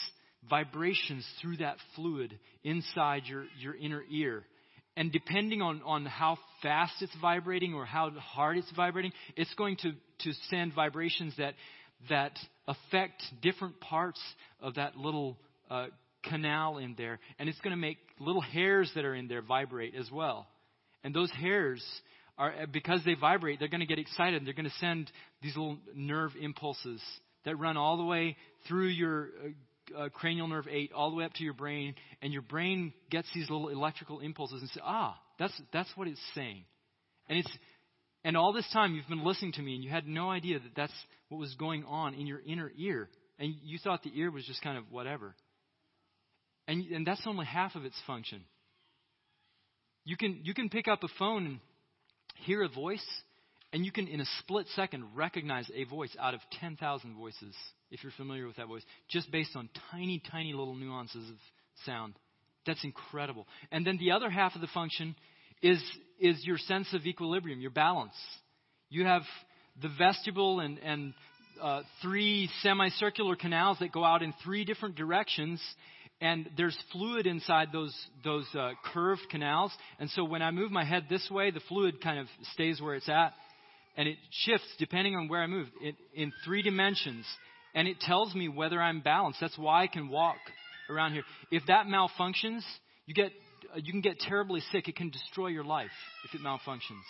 vibrations 0.50 1.28
through 1.42 1.58
that 1.58 1.78
fluid 1.96 2.38
inside 2.64 3.24
your, 3.26 3.46
your 3.60 3.76
inner 3.76 4.04
ear. 4.10 4.44
And 4.98 5.12
depending 5.12 5.62
on, 5.62 5.82
on 5.86 6.06
how 6.06 6.38
fast 6.62 6.94
it's 7.02 7.16
vibrating 7.22 7.74
or 7.74 7.86
how 7.86 8.10
hard 8.12 8.58
it's 8.58 8.72
vibrating, 8.76 9.14
it's 9.36 9.54
going 9.56 9.78
to, 9.78 9.92
to 9.92 10.34
send 10.50 10.74
vibrations 10.74 11.34
that 11.38 11.54
that 12.10 12.38
affect 12.68 13.22
different 13.42 13.80
parts 13.80 14.20
of 14.60 14.76
that 14.76 14.96
little 14.96 15.38
uh, 15.70 15.88
canal 16.24 16.78
in 16.78 16.96
there. 16.98 17.20
And 17.40 17.50
it's 17.50 17.60
going 17.60 17.72
to 17.72 17.78
make 17.78 17.98
little 18.20 18.42
hairs 18.42 18.92
that 18.96 19.06
are 19.06 19.16
in 19.16 19.28
there 19.28 19.42
vibrate 19.42 19.96
as 19.96 20.10
well. 20.12 20.48
And 21.04 21.14
those 21.14 21.32
hairs 21.32 21.84
are, 22.42 22.68
because 22.72 23.02
they 23.06 23.14
vibrate, 23.14 23.60
they're 23.60 23.68
going 23.68 23.82
to 23.82 23.86
get 23.86 24.00
excited. 24.00 24.36
And 24.36 24.48
they're 24.48 24.54
going 24.54 24.66
to 24.66 24.76
send 24.80 25.12
these 25.42 25.56
little 25.56 25.78
nerve 25.96 26.32
impulses 26.40 27.02
that 27.46 27.56
run 27.58 27.78
all 27.78 27.98
the 27.98 28.04
way 28.04 28.38
through 28.68 28.88
your 28.88 29.30
uh, 29.96 29.98
uh, 29.98 30.10
cranial 30.10 30.48
nerve 30.48 30.68
8 30.70 30.92
all 30.94 31.10
the 31.10 31.18
way 31.18 31.26
up 31.26 31.34
to 31.34 31.44
your 31.44 31.54
brain 31.54 31.96
and 32.22 32.32
your 32.32 32.44
brain 32.44 32.94
gets 33.10 33.28
these 33.34 33.50
little 33.50 33.68
electrical 33.68 34.22
impulses 34.22 34.62
and 34.62 34.70
says 34.70 34.84
ah 34.86 35.20
that's 35.38 35.60
that's 35.74 35.90
what 35.96 36.08
it's 36.08 36.22
saying 36.34 36.64
and 37.28 37.40
it's 37.40 37.50
and 38.24 38.38
all 38.38 38.54
this 38.54 38.68
time 38.72 38.94
you've 38.94 39.08
been 39.08 39.24
listening 39.24 39.54
to 39.54 39.62
me 39.62 39.76
and 39.76 39.84
you 39.84 39.90
had 39.90 40.08
no 40.08 40.30
idea 40.30 40.60
that 40.60 40.76
that's 40.76 40.94
what 41.30 41.40
was 41.40 41.54
going 41.56 41.84
on 41.86 42.14
in 42.14 42.28
your 42.28 42.40
inner 42.46 42.72
ear. 42.78 43.10
And 43.40 43.56
you 43.64 43.80
thought 43.84 44.04
the 44.04 44.12
ear 44.16 44.30
was 44.30 44.46
just 44.46 44.62
kind 44.62 44.78
of 44.78 44.84
whatever. 44.92 45.34
And, 46.68 46.86
and 46.92 47.08
that's 47.08 47.22
only 47.26 47.46
half 47.46 47.76
of 47.76 47.84
its 47.84 47.96
function. 48.06 48.44
You 50.04 50.18
can, 50.18 50.42
you 50.44 50.54
can 50.54 50.70
pick 50.70 50.88
up 50.88 51.04
a 51.04 51.08
phone 51.18 51.60
hear 52.46 52.64
a 52.64 52.70
voice, 52.70 53.06
and 53.74 53.86
you 53.86 53.92
can, 53.92 54.08
in 54.08 54.22
a 54.22 54.26
split 54.40 54.68
second, 54.76 55.06
recognize 55.16 55.70
a 55.74 55.86
voice 55.86 56.16
out 56.20 56.34
of 56.34 56.42
10,000 56.60 57.16
voices, 57.16 57.56
if 57.90 58.04
you're 58.04 58.12
familiar 58.18 58.48
with 58.48 58.58
that 58.58 58.68
voice, 58.68 58.84
just 59.10 59.32
based 59.32 59.56
on 59.56 59.70
tiny, 59.92 60.22
tiny 60.32 60.54
little 60.54 60.76
nuances 60.76 61.30
of 61.30 61.36
sound. 61.86 62.14
That's 62.66 62.84
incredible. 62.84 63.48
And 63.72 63.86
then 63.86 63.98
the 63.98 64.12
other 64.12 64.30
half 64.30 64.56
of 64.56 64.62
the 64.62 64.68
function 64.68 65.16
is, 65.62 65.82
is 66.20 66.46
your 66.46 66.58
sense 66.58 66.94
of 66.94 67.06
equilibrium, 67.06 67.62
your 67.62 67.72
balance. 67.72 68.16
You 68.90 69.06
have 69.06 69.24
the 69.82 69.90
vestibule 69.98 70.60
and, 70.60 70.78
and 70.80 71.14
uh, 71.62 71.82
three 72.02 72.50
semicircular 72.62 73.36
canals 73.36 73.78
that 73.80 73.92
go 73.92 74.04
out 74.04 74.22
in 74.22 74.34
three 74.44 74.66
different 74.66 74.96
directions. 74.96 75.62
And 76.22 76.48
there's 76.56 76.78
fluid 76.92 77.26
inside 77.26 77.70
those 77.74 77.96
those 78.24 78.46
uh, 78.54 78.74
curved 78.94 79.24
canals, 79.32 79.72
and 80.00 80.08
so 80.12 80.24
when 80.24 80.44
I 80.44 80.52
move 80.52 80.72
my 80.72 80.86
head 80.86 81.08
this 81.10 81.28
way, 81.32 81.50
the 81.50 81.62
fluid 81.68 82.00
kind 82.00 82.20
of 82.20 82.28
stays 82.54 82.80
where 82.80 82.94
it's 82.94 83.10
at, 83.10 83.34
and 83.98 84.08
it 84.08 84.18
shifts 84.30 84.68
depending 84.78 85.16
on 85.16 85.28
where 85.28 85.42
I 85.42 85.48
move 85.48 85.68
it, 85.82 85.96
in 86.14 86.32
three 86.46 86.62
dimensions, 86.62 87.26
and 87.74 87.88
it 87.88 88.00
tells 88.00 88.36
me 88.36 88.50
whether 88.50 88.80
I'm 88.80 89.02
balanced. 89.02 89.40
That's 89.42 89.58
why 89.58 89.82
I 89.82 89.88
can 89.88 90.10
walk 90.10 90.38
around 90.92 91.14
here. 91.14 91.24
If 91.50 91.64
that 91.66 91.88
malfunctions, 91.88 92.62
you 93.08 93.16
get 93.16 93.32
you 93.76 93.92
can 93.92 94.02
get 94.02 94.20
terribly 94.20 94.62
sick. 94.72 94.88
It 94.88 94.96
can 94.96 95.10
destroy 95.10 95.48
your 95.48 95.64
life 95.64 95.90
if 96.24 96.40
it 96.40 96.46
malfunctions. 96.46 97.08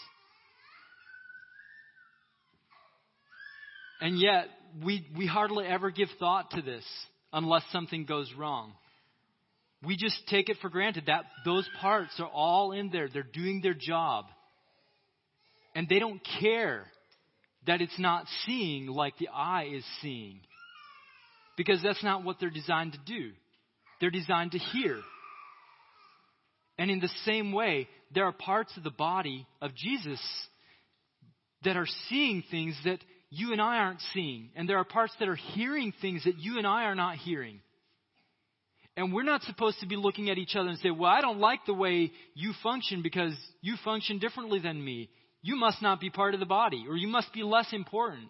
And 3.99 4.19
yet, 4.19 4.45
we, 4.83 5.05
we 5.15 5.27
hardly 5.27 5.67
ever 5.67 5.91
give 5.91 6.09
thought 6.19 6.51
to 6.51 6.61
this 6.61 6.83
unless 7.31 7.63
something 7.71 8.05
goes 8.05 8.31
wrong. 8.35 8.73
We 9.83 9.97
just 9.97 10.27
take 10.27 10.49
it 10.49 10.57
for 10.61 10.69
granted 10.69 11.05
that 11.07 11.25
those 11.43 11.67
parts 11.79 12.13
are 12.19 12.27
all 12.27 12.71
in 12.71 12.91
there. 12.91 13.07
They're 13.11 13.23
doing 13.23 13.61
their 13.61 13.73
job. 13.73 14.25
And 15.73 15.87
they 15.89 15.99
don't 15.99 16.21
care 16.39 16.85
that 17.65 17.81
it's 17.81 17.97
not 17.97 18.25
seeing 18.45 18.87
like 18.87 19.17
the 19.17 19.29
eye 19.29 19.69
is 19.73 19.85
seeing. 20.01 20.39
Because 21.57 21.81
that's 21.81 22.03
not 22.03 22.23
what 22.23 22.37
they're 22.39 22.49
designed 22.49 22.93
to 22.93 22.99
do. 23.05 23.31
They're 23.99 24.09
designed 24.09 24.51
to 24.51 24.59
hear. 24.59 24.99
And 26.77 26.89
in 26.89 26.99
the 26.99 27.11
same 27.25 27.51
way, 27.51 27.87
there 28.13 28.25
are 28.25 28.31
parts 28.31 28.75
of 28.77 28.83
the 28.83 28.91
body 28.91 29.47
of 29.61 29.75
Jesus 29.75 30.19
that 31.63 31.77
are 31.77 31.87
seeing 32.09 32.43
things 32.49 32.75
that 32.85 32.99
you 33.29 33.51
and 33.51 33.61
I 33.61 33.77
aren't 33.77 34.01
seeing. 34.13 34.49
And 34.55 34.67
there 34.67 34.77
are 34.77 34.83
parts 34.83 35.13
that 35.19 35.29
are 35.29 35.35
hearing 35.35 35.93
things 36.01 36.23
that 36.25 36.37
you 36.37 36.57
and 36.57 36.67
I 36.67 36.85
are 36.85 36.95
not 36.95 37.17
hearing. 37.17 37.61
And 38.97 39.13
we're 39.13 39.23
not 39.23 39.43
supposed 39.43 39.79
to 39.79 39.87
be 39.87 39.95
looking 39.95 40.29
at 40.29 40.37
each 40.37 40.55
other 40.55 40.69
and 40.69 40.77
say, 40.79 40.91
well, 40.91 41.09
I 41.09 41.21
don't 41.21 41.39
like 41.39 41.65
the 41.65 41.73
way 41.73 42.11
you 42.33 42.53
function 42.61 43.01
because 43.01 43.33
you 43.61 43.75
function 43.85 44.19
differently 44.19 44.59
than 44.59 44.83
me. 44.83 45.09
You 45.41 45.55
must 45.55 45.81
not 45.81 45.99
be 45.99 46.09
part 46.09 46.33
of 46.33 46.39
the 46.39 46.45
body, 46.45 46.85
or 46.87 46.95
you 46.95 47.07
must 47.07 47.33
be 47.33 47.43
less 47.43 47.67
important. 47.71 48.27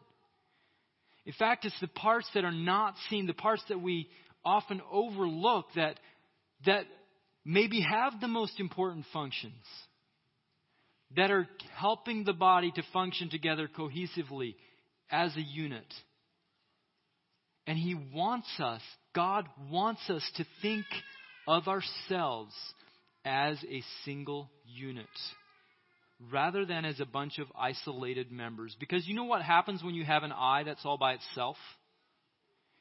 In 1.25 1.33
fact, 1.33 1.65
it's 1.65 1.79
the 1.81 1.87
parts 1.87 2.27
that 2.33 2.45
are 2.45 2.51
not 2.51 2.95
seen, 3.09 3.27
the 3.27 3.33
parts 3.33 3.63
that 3.69 3.81
we 3.81 4.07
often 4.45 4.81
overlook 4.91 5.65
that, 5.75 5.99
that 6.65 6.85
maybe 7.43 7.81
have 7.81 8.19
the 8.21 8.27
most 8.27 8.59
important 8.59 9.05
functions, 9.11 9.53
that 11.15 11.31
are 11.31 11.47
helping 11.75 12.23
the 12.23 12.33
body 12.33 12.71
to 12.71 12.83
function 12.93 13.29
together 13.29 13.67
cohesively 13.67 14.55
as 15.11 15.35
a 15.35 15.41
unit. 15.41 15.85
And 17.67 17.77
He 17.77 17.95
wants 17.95 18.47
us, 18.59 18.81
God 19.13 19.45
wants 19.69 20.01
us 20.09 20.23
to 20.37 20.45
think 20.61 20.85
of 21.47 21.67
ourselves 21.67 22.53
as 23.23 23.57
a 23.69 23.83
single 24.03 24.49
unit 24.65 25.07
rather 26.31 26.65
than 26.65 26.85
as 26.85 26.99
a 26.99 27.05
bunch 27.05 27.39
of 27.39 27.47
isolated 27.57 28.31
members. 28.31 28.75
Because 28.79 29.07
you 29.07 29.15
know 29.15 29.23
what 29.23 29.41
happens 29.41 29.83
when 29.83 29.95
you 29.95 30.03
have 30.03 30.23
an 30.23 30.31
eye 30.31 30.63
that's 30.63 30.85
all 30.85 30.97
by 30.97 31.13
itself? 31.13 31.57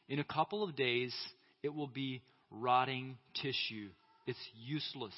In 0.08 0.18
a 0.18 0.24
couple 0.24 0.62
of 0.62 0.76
days, 0.76 1.14
it 1.62 1.74
will 1.74 1.86
be 1.86 2.22
rotting 2.50 3.16
tissue. 3.40 3.88
It's 4.26 4.38
useless. 4.54 5.14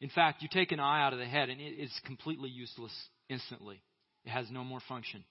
In 0.00 0.10
fact, 0.10 0.42
you 0.42 0.48
take 0.50 0.72
an 0.72 0.80
eye 0.80 1.02
out 1.02 1.12
of 1.12 1.18
the 1.18 1.26
head 1.26 1.48
and 1.48 1.60
it 1.60 1.74
is 1.78 1.92
completely 2.04 2.50
useless 2.50 2.92
instantly. 3.28 3.80
It 4.24 4.30
has 4.30 4.50
no 4.50 4.64
more 4.64 4.80
function. 4.88 5.24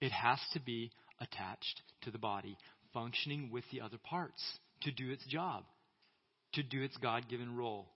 It 0.00 0.12
has 0.12 0.38
to 0.52 0.60
be 0.60 0.90
attached 1.20 1.82
to 2.02 2.10
the 2.10 2.18
body, 2.18 2.56
functioning 2.92 3.50
with 3.50 3.64
the 3.72 3.80
other 3.80 3.98
parts 3.98 4.42
to 4.82 4.92
do 4.92 5.10
its 5.10 5.24
job, 5.26 5.64
to 6.54 6.62
do 6.62 6.82
its 6.82 6.96
God 6.98 7.28
given 7.28 7.56
role. 7.56 7.86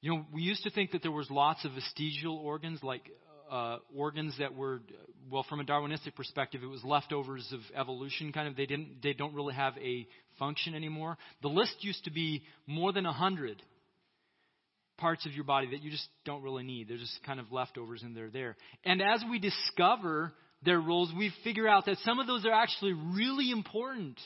You 0.00 0.14
know, 0.14 0.26
we 0.32 0.42
used 0.42 0.62
to 0.64 0.70
think 0.70 0.92
that 0.92 1.02
there 1.02 1.12
was 1.12 1.30
lots 1.30 1.64
of 1.64 1.72
vestigial 1.72 2.36
organs 2.36 2.82
like 2.82 3.02
uh, 3.50 3.78
organs 3.96 4.34
that 4.38 4.54
were, 4.54 4.80
well, 5.30 5.44
from 5.48 5.60
a 5.60 5.64
Darwinistic 5.64 6.14
perspective, 6.14 6.62
it 6.62 6.66
was 6.66 6.84
leftovers 6.84 7.48
of 7.52 7.60
evolution. 7.74 8.32
Kind 8.32 8.48
of, 8.48 8.56
they 8.56 8.66
didn't, 8.66 9.02
they 9.02 9.12
don't 9.12 9.34
really 9.34 9.54
have 9.54 9.74
a 9.78 10.06
function 10.38 10.74
anymore. 10.74 11.18
The 11.42 11.48
list 11.48 11.76
used 11.80 12.04
to 12.04 12.10
be 12.10 12.42
more 12.66 12.92
than 12.92 13.06
a 13.06 13.12
hundred 13.12 13.62
parts 14.98 15.26
of 15.26 15.32
your 15.32 15.44
body 15.44 15.70
that 15.70 15.82
you 15.82 15.90
just 15.90 16.08
don't 16.24 16.42
really 16.42 16.64
need. 16.64 16.88
They're 16.88 16.98
just 16.98 17.18
kind 17.24 17.40
of 17.40 17.50
leftovers 17.50 18.02
and 18.02 18.16
they're 18.16 18.30
there. 18.30 18.56
And 18.84 19.00
as 19.00 19.24
we 19.30 19.38
discover 19.38 20.32
their 20.62 20.80
roles, 20.80 21.12
we 21.16 21.32
figure 21.44 21.68
out 21.68 21.86
that 21.86 21.98
some 22.04 22.18
of 22.18 22.26
those 22.26 22.44
are 22.44 22.52
actually 22.52 22.92
really 22.92 23.50
important. 23.50 24.18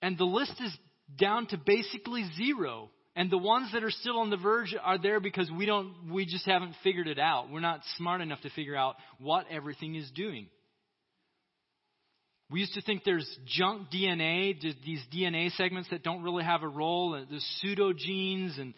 And 0.00 0.18
the 0.18 0.24
list 0.24 0.54
is 0.60 0.76
down 1.18 1.46
to 1.48 1.56
basically 1.56 2.24
zero. 2.36 2.90
And 3.14 3.30
the 3.30 3.38
ones 3.38 3.70
that 3.72 3.84
are 3.84 3.90
still 3.90 4.18
on 4.18 4.30
the 4.30 4.36
verge 4.36 4.74
are 4.82 4.98
there 4.98 5.20
because 5.20 5.50
we 5.50 5.66
don't 5.66 6.10
we 6.10 6.24
just 6.24 6.46
haven't 6.46 6.74
figured 6.82 7.08
it 7.08 7.18
out. 7.18 7.50
We're 7.50 7.60
not 7.60 7.80
smart 7.96 8.22
enough 8.22 8.40
to 8.42 8.50
figure 8.50 8.76
out 8.76 8.96
what 9.18 9.46
everything 9.50 9.94
is 9.96 10.10
doing. 10.12 10.46
We 12.50 12.60
used 12.60 12.74
to 12.74 12.82
think 12.82 13.02
there's 13.04 13.28
junk 13.46 13.88
DNA, 13.90 14.60
these 14.84 15.02
DNA 15.14 15.50
segments 15.52 15.88
that 15.90 16.02
don't 16.02 16.22
really 16.22 16.44
have 16.44 16.62
a 16.62 16.68
role, 16.68 17.12
the 17.12 17.40
pseudogenes 17.64 18.60
and 18.60 18.74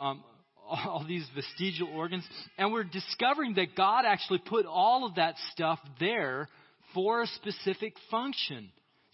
um, 0.00 0.22
all 0.68 1.04
these 1.06 1.26
vestigial 1.34 1.88
organs. 1.88 2.24
And 2.56 2.72
we're 2.72 2.84
discovering 2.84 3.54
that 3.54 3.76
God 3.76 4.04
actually 4.06 4.40
put 4.44 4.66
all 4.66 5.06
of 5.06 5.16
that 5.16 5.34
stuff 5.52 5.78
there 5.98 6.48
for 6.94 7.22
a 7.22 7.26
specific 7.26 7.94
function. 8.10 8.70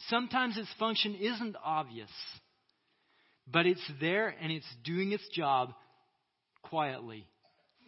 Sometimes 0.08 0.56
its 0.56 0.68
function 0.78 1.14
isn't 1.14 1.56
obvious, 1.64 2.10
but 3.50 3.66
it's 3.66 3.90
there 4.00 4.34
and 4.40 4.52
it's 4.52 4.66
doing 4.84 5.12
its 5.12 5.26
job 5.30 5.72
quietly 6.62 7.26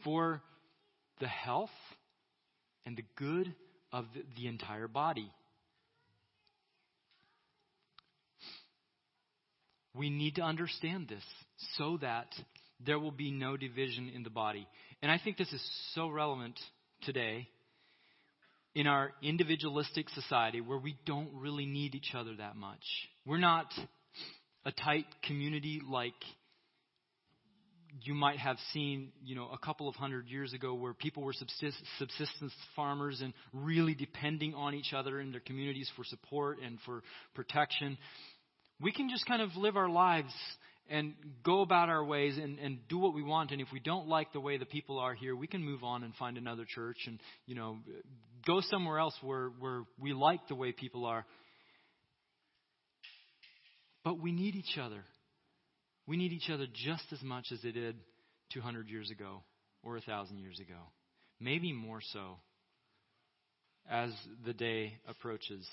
for 0.05 0.42
the 1.20 1.29
health 1.29 1.70
and 2.85 2.96
the 2.96 3.05
good 3.16 3.55
of 3.92 4.07
the, 4.37 4.46
entire 4.46 4.88
body. 4.88 5.31
We 9.94 10.11
need 10.11 10.37
to 10.37 10.42
understand 10.42 11.09
this 11.09 11.24
so 11.79 11.98
that 12.02 12.29
there 12.84 12.98
will 12.98 13.10
be 13.10 13.30
no 13.30 13.56
division 13.56 14.10
in 14.14 14.22
the 14.22 14.30
body. 14.30 14.66
And 15.02 15.10
I 15.10 15.18
think 15.22 15.36
this 15.36 15.52
is 15.52 15.62
so 15.94 16.08
relevant 16.08 16.58
today 17.02 17.48
in 18.74 18.86
our 18.86 19.12
individualistic 19.22 20.08
society 20.10 20.60
where 20.60 20.78
we 20.78 20.96
don't 21.06 21.30
really 21.32 21.66
need 21.66 21.94
each 21.94 22.14
other 22.14 22.36
that 22.36 22.56
much. 22.56 22.82
We're 23.24 23.38
not 23.38 23.66
a 24.64 24.72
tight 24.72 25.06
community 25.24 25.80
like 25.88 26.12
you 28.02 28.12
might 28.12 28.38
have 28.38 28.58
seen, 28.74 29.10
you 29.24 29.34
know, 29.34 29.48
a 29.50 29.56
couple 29.56 29.88
of 29.88 29.94
hundred 29.94 30.28
years 30.28 30.52
ago 30.52 30.74
where 30.74 30.92
people 30.92 31.22
were 31.22 31.32
subsistence 31.32 32.52
farmers 32.74 33.22
and 33.22 33.32
really 33.54 33.94
depending 33.94 34.52
on 34.52 34.74
each 34.74 34.92
other 34.92 35.18
in 35.18 35.30
their 35.30 35.40
communities 35.40 35.90
for 35.96 36.04
support 36.04 36.58
and 36.62 36.78
for 36.84 37.02
protection. 37.34 37.96
We 38.82 38.92
can 38.92 39.08
just 39.08 39.24
kind 39.24 39.40
of 39.40 39.56
live 39.56 39.78
our 39.78 39.88
lives 39.88 40.34
and 40.88 41.14
go 41.42 41.62
about 41.62 41.88
our 41.88 42.05
ways 42.05 42.37
and, 42.37 42.59
and 42.59 42.79
do 42.88 42.99
what 42.99 43.14
we 43.14 43.22
want. 43.22 43.51
And 43.51 43.61
if 43.61 43.68
we 43.72 43.81
don't 43.81 44.09
like 44.09 44.33
the 44.33 44.40
way 44.40 44.57
the 44.59 44.66
people 44.66 44.99
are 44.99 45.14
here, 45.14 45.35
we 45.35 45.46
can 45.46 45.62
move 45.62 45.83
on 45.83 46.05
and 46.05 46.14
find 46.14 46.37
another 46.37 46.64
church 46.66 46.99
and, 47.07 47.20
you 47.46 47.55
know, 47.55 47.79
go 48.46 48.61
somewhere 48.61 48.99
else 48.99 49.14
where, 49.22 49.51
where 49.59 49.83
we 50.01 50.12
like 50.12 50.46
the 50.49 50.55
way 50.55 50.72
people 50.72 51.05
are. 51.05 51.25
But 54.05 54.20
we 54.20 54.31
need 54.31 54.55
each 54.55 54.79
other. 54.81 55.03
We 56.07 56.16
need 56.16 56.33
each 56.33 56.49
other 56.51 56.66
just 56.72 57.05
as 57.12 57.22
much 57.22 57.46
as 57.53 57.61
they 57.62 57.72
did 57.72 57.96
200 58.53 58.88
years 58.88 59.11
ago 59.11 59.42
or 59.83 59.94
1,000 59.94 60.38
years 60.38 60.61
ago. 60.61 60.79
Maybe 61.40 61.72
more 61.72 62.01
so 62.12 62.37
as 63.90 64.11
the 64.44 64.53
day 64.53 64.94
approaches. 65.09 65.66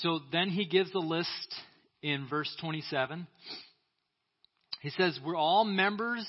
So 0.00 0.20
then 0.30 0.50
he 0.50 0.64
gives 0.64 0.94
a 0.94 1.00
list 1.00 1.54
in 2.02 2.28
verse 2.28 2.54
27. 2.60 3.26
He 4.80 4.90
says, 4.90 5.18
We're 5.24 5.36
all 5.36 5.64
members 5.64 6.26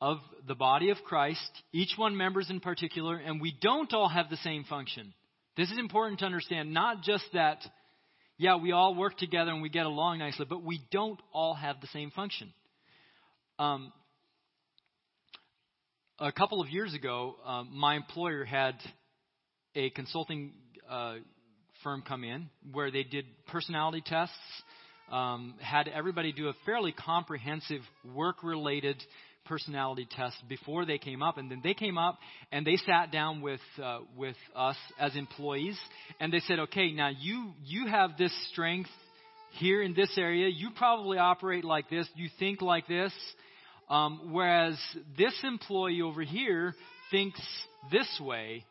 of 0.00 0.18
the 0.48 0.54
body 0.54 0.88
of 0.88 0.98
Christ, 1.04 1.50
each 1.72 1.92
one 1.96 2.16
members 2.16 2.48
in 2.48 2.60
particular, 2.60 3.16
and 3.16 3.40
we 3.40 3.54
don't 3.60 3.92
all 3.92 4.08
have 4.08 4.30
the 4.30 4.38
same 4.38 4.64
function. 4.64 5.12
This 5.58 5.70
is 5.70 5.78
important 5.78 6.20
to 6.20 6.26
understand, 6.26 6.72
not 6.72 7.02
just 7.02 7.24
that, 7.34 7.58
yeah, 8.38 8.56
we 8.56 8.72
all 8.72 8.94
work 8.94 9.18
together 9.18 9.50
and 9.50 9.60
we 9.60 9.68
get 9.68 9.84
along 9.84 10.18
nicely, 10.18 10.46
but 10.48 10.62
we 10.62 10.80
don't 10.90 11.20
all 11.32 11.54
have 11.54 11.80
the 11.82 11.86
same 11.88 12.10
function. 12.10 12.52
Um, 13.58 13.92
a 16.18 16.32
couple 16.32 16.62
of 16.62 16.70
years 16.70 16.94
ago, 16.94 17.36
um, 17.44 17.70
my 17.72 17.96
employer 17.96 18.44
had 18.44 18.76
a 19.74 19.90
consulting 19.90 20.52
uh, 20.88 21.16
firm 21.82 22.02
come 22.06 22.24
in 22.24 22.48
where 22.72 22.90
they 22.90 23.02
did 23.02 23.24
personality 23.48 24.02
tests, 24.04 24.34
um, 25.10 25.54
had 25.60 25.88
everybody 25.88 26.32
do 26.32 26.48
a 26.48 26.54
fairly 26.64 26.92
comprehensive 26.92 27.82
work 28.14 28.42
related 28.42 28.96
personality 29.46 30.06
test 30.10 30.36
before 30.48 30.84
they 30.84 30.98
came 30.98 31.22
up, 31.22 31.38
and 31.38 31.50
then 31.50 31.60
they 31.62 31.74
came 31.74 31.98
up 31.98 32.18
and 32.52 32.66
they 32.66 32.76
sat 32.76 33.10
down 33.12 33.40
with 33.40 33.60
uh, 33.82 34.00
with 34.16 34.36
us 34.54 34.76
as 34.98 35.14
employees, 35.16 35.78
and 36.20 36.32
they 36.32 36.40
said, 36.40 36.58
"Okay, 36.58 36.92
now 36.92 37.08
you 37.08 37.52
you 37.64 37.86
have 37.86 38.16
this 38.18 38.32
strength 38.50 38.90
here 39.52 39.82
in 39.82 39.94
this 39.94 40.10
area. 40.18 40.48
You 40.48 40.70
probably 40.76 41.18
operate 41.18 41.64
like 41.64 41.88
this. 41.88 42.08
You 42.16 42.28
think 42.38 42.60
like 42.60 42.86
this, 42.86 43.12
um, 43.88 44.32
whereas 44.32 44.78
this 45.16 45.34
employee 45.44 46.02
over 46.02 46.22
here 46.22 46.74
thinks 47.10 47.40
this 47.90 48.20
way, 48.20 48.64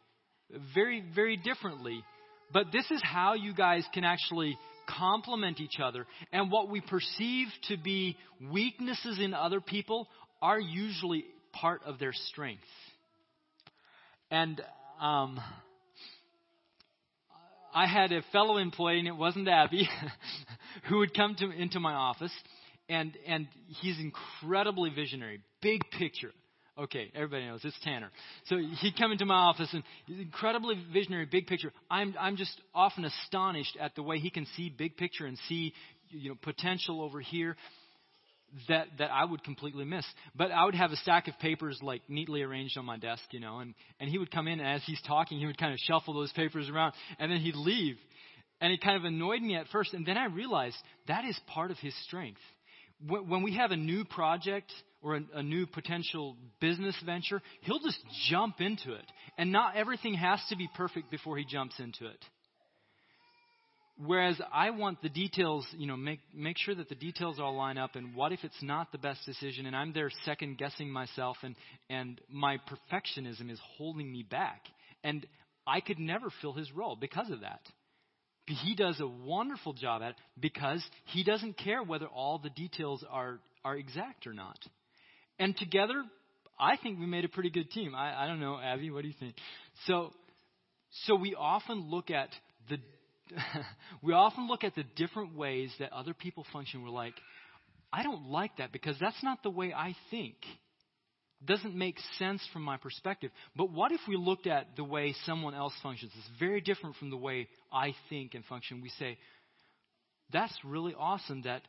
very 0.73 1.03
very 1.15 1.37
differently." 1.37 2.03
But 2.55 2.71
this 2.71 2.89
is 2.89 3.01
how 3.03 3.33
you 3.33 3.53
guys 3.53 3.85
can 3.93 4.05
actually 4.05 4.57
complement 4.87 5.59
each 5.59 5.81
other. 5.83 6.07
And 6.31 6.49
what 6.49 6.69
we 6.69 6.79
perceive 6.79 7.47
to 7.67 7.75
be 7.75 8.15
weaknesses 8.49 9.19
in 9.19 9.33
other 9.33 9.59
people 9.59 10.07
are 10.41 10.57
usually 10.57 11.25
part 11.51 11.81
of 11.85 11.99
their 11.99 12.13
strength. 12.13 12.63
And 14.31 14.61
um, 15.01 15.41
I 17.73 17.87
had 17.87 18.13
a 18.13 18.21
fellow 18.31 18.55
employee, 18.55 18.99
and 18.99 19.07
it 19.09 19.17
wasn't 19.17 19.49
Abby, 19.49 19.89
who 20.87 20.99
would 20.99 21.13
come 21.13 21.35
to, 21.39 21.51
into 21.51 21.81
my 21.81 21.93
office, 21.93 22.31
and 22.87 23.17
and 23.27 23.49
he's 23.81 23.99
incredibly 23.99 24.91
visionary, 24.91 25.41
big 25.61 25.81
picture. 25.91 26.31
Okay, 26.77 27.09
everybody 27.15 27.45
knows 27.45 27.61
it's 27.63 27.77
Tanner. 27.85 28.11
So 28.47 28.57
he'd 28.57 28.97
come 28.97 29.13
into 29.13 29.25
my 29.25 29.35
office 29.35 29.69
and 29.71 29.81
he's 30.07 30.19
incredibly 30.19 30.75
visionary, 30.91 31.25
big 31.25 31.47
picture. 31.47 31.71
I'm 31.89 32.13
I'm 32.19 32.35
just 32.35 32.59
often 32.73 33.05
astonished 33.05 33.77
at 33.79 33.95
the 33.95 34.03
way 34.03 34.19
he 34.19 34.29
can 34.29 34.45
see 34.57 34.69
big 34.69 34.97
picture 34.97 35.25
and 35.25 35.37
see 35.47 35.73
you 36.09 36.29
know 36.29 36.35
potential 36.41 37.01
over 37.01 37.21
here 37.21 37.55
that 38.67 38.87
that 38.97 39.09
I 39.09 39.23
would 39.23 39.41
completely 39.45 39.85
miss. 39.85 40.05
But 40.35 40.51
I 40.51 40.65
would 40.65 40.75
have 40.75 40.91
a 40.91 40.97
stack 40.97 41.29
of 41.29 41.39
papers 41.39 41.79
like 41.81 42.01
neatly 42.09 42.41
arranged 42.41 42.77
on 42.77 42.83
my 42.83 42.97
desk, 42.97 43.23
you 43.31 43.39
know, 43.39 43.59
and 43.59 43.73
and 44.01 44.09
he 44.09 44.17
would 44.17 44.29
come 44.29 44.49
in 44.49 44.59
and 44.59 44.67
as 44.67 44.83
he's 44.85 45.01
talking, 45.07 45.39
he 45.39 45.45
would 45.45 45.57
kind 45.57 45.71
of 45.71 45.79
shuffle 45.79 46.13
those 46.13 46.33
papers 46.33 46.69
around 46.69 46.93
and 47.19 47.31
then 47.31 47.39
he'd 47.39 47.55
leave. 47.55 47.95
And 48.59 48.73
it 48.73 48.81
kind 48.81 48.97
of 48.97 49.05
annoyed 49.05 49.41
me 49.41 49.55
at 49.55 49.67
first, 49.67 49.93
and 49.93 50.05
then 50.05 50.17
I 50.17 50.25
realized 50.25 50.77
that 51.07 51.25
is 51.25 51.37
part 51.47 51.71
of 51.71 51.77
his 51.77 51.93
strength. 52.05 52.39
When 53.05 53.43
we 53.43 53.55
have 53.55 53.71
a 53.71 53.75
new 53.75 54.05
project 54.05 54.71
or 55.05 55.17
a, 55.17 55.21
a 55.35 55.43
new 55.43 55.67
potential 55.67 56.35
business 56.59 56.95
venture, 57.05 57.39
he'll 57.61 57.79
just 57.79 57.99
jump 58.27 58.59
into 58.59 58.93
it. 58.93 59.05
And 59.37 59.51
not 59.51 59.75
everything 59.75 60.15
has 60.15 60.39
to 60.49 60.55
be 60.55 60.67
perfect 60.75 61.11
before 61.11 61.37
he 61.37 61.45
jumps 61.45 61.79
into 61.79 62.07
it. 62.07 62.17
Whereas 64.03 64.41
I 64.51 64.71
want 64.71 65.01
the 65.01 65.09
details, 65.09 65.65
you 65.77 65.87
know, 65.87 65.95
make 65.95 66.19
make 66.33 66.57
sure 66.57 66.75
that 66.75 66.89
the 66.89 66.95
details 66.95 67.39
all 67.39 67.55
line 67.55 67.77
up. 67.77 67.95
And 67.95 68.13
what 68.13 68.33
if 68.33 68.43
it's 68.43 68.61
not 68.61 68.91
the 68.91 68.97
best 68.97 69.25
decision? 69.25 69.67
And 69.67 69.75
I'm 69.75 69.93
there 69.93 70.09
second 70.25 70.57
guessing 70.57 70.89
myself, 70.91 71.37
and 71.43 71.55
and 71.89 72.19
my 72.29 72.57
perfectionism 72.57 73.49
is 73.49 73.59
holding 73.77 74.11
me 74.11 74.25
back. 74.29 74.63
And 75.03 75.25
I 75.65 75.79
could 75.79 75.99
never 75.99 76.27
fill 76.41 76.51
his 76.53 76.69
role 76.73 76.97
because 76.99 77.29
of 77.29 77.41
that. 77.41 77.61
He 78.47 78.75
does 78.75 78.99
a 78.99 79.07
wonderful 79.07 79.73
job 79.73 80.01
at 80.01 80.09
it 80.09 80.15
because 80.39 80.83
he 81.05 81.23
doesn't 81.23 81.57
care 81.57 81.81
whether 81.81 82.07
all 82.07 82.37
the 82.37 82.49
details 82.49 83.05
are 83.09 83.39
are 83.63 83.77
exact 83.77 84.27
or 84.27 84.33
not. 84.33 84.59
And 85.39 85.55
together, 85.57 86.03
I 86.59 86.77
think 86.77 86.99
we 86.99 87.05
made 87.05 87.25
a 87.25 87.29
pretty 87.29 87.49
good 87.49 87.71
team. 87.71 87.93
I, 87.93 88.23
I 88.23 88.27
don't 88.27 88.39
know, 88.39 88.59
Abby, 88.61 88.89
what 88.89 89.01
do 89.01 89.07
you 89.07 89.13
think? 89.19 89.35
So, 89.87 90.13
so 91.05 91.15
we 91.15 91.35
often 91.35 91.89
look 91.89 92.09
at 92.09 92.29
the 92.69 92.77
we 94.03 94.13
often 94.13 94.47
look 94.47 94.63
at 94.63 94.75
the 94.75 94.83
different 94.95 95.35
ways 95.35 95.71
that 95.79 95.91
other 95.91 96.13
people 96.13 96.45
function. 96.53 96.83
We're 96.83 96.89
like, 96.89 97.15
I 97.91 98.03
don't 98.03 98.29
like 98.29 98.57
that 98.57 98.71
because 98.71 98.95
that's 98.99 99.21
not 99.23 99.43
the 99.43 99.49
way 99.49 99.73
I 99.73 99.95
think. 100.11 100.35
It 101.41 101.47
doesn't 101.47 101.75
make 101.75 101.97
sense 102.17 102.41
from 102.53 102.61
my 102.61 102.77
perspective. 102.77 103.31
But 103.55 103.71
what 103.71 103.91
if 103.91 103.99
we 104.07 104.15
looked 104.15 104.47
at 104.47 104.75
the 104.75 104.83
way 104.83 105.15
someone 105.25 105.53
else 105.53 105.73
functions? 105.83 106.11
It's 106.17 106.39
very 106.39 106.61
different 106.61 106.95
from 106.95 107.09
the 107.09 107.17
way 107.17 107.47
I 107.73 107.93
think 108.09 108.35
and 108.35 108.45
function. 108.45 108.81
We 108.81 108.89
say, 108.99 109.17
that's 110.31 110.53
really 110.63 110.93
awesome 110.97 111.43
that 111.43 111.61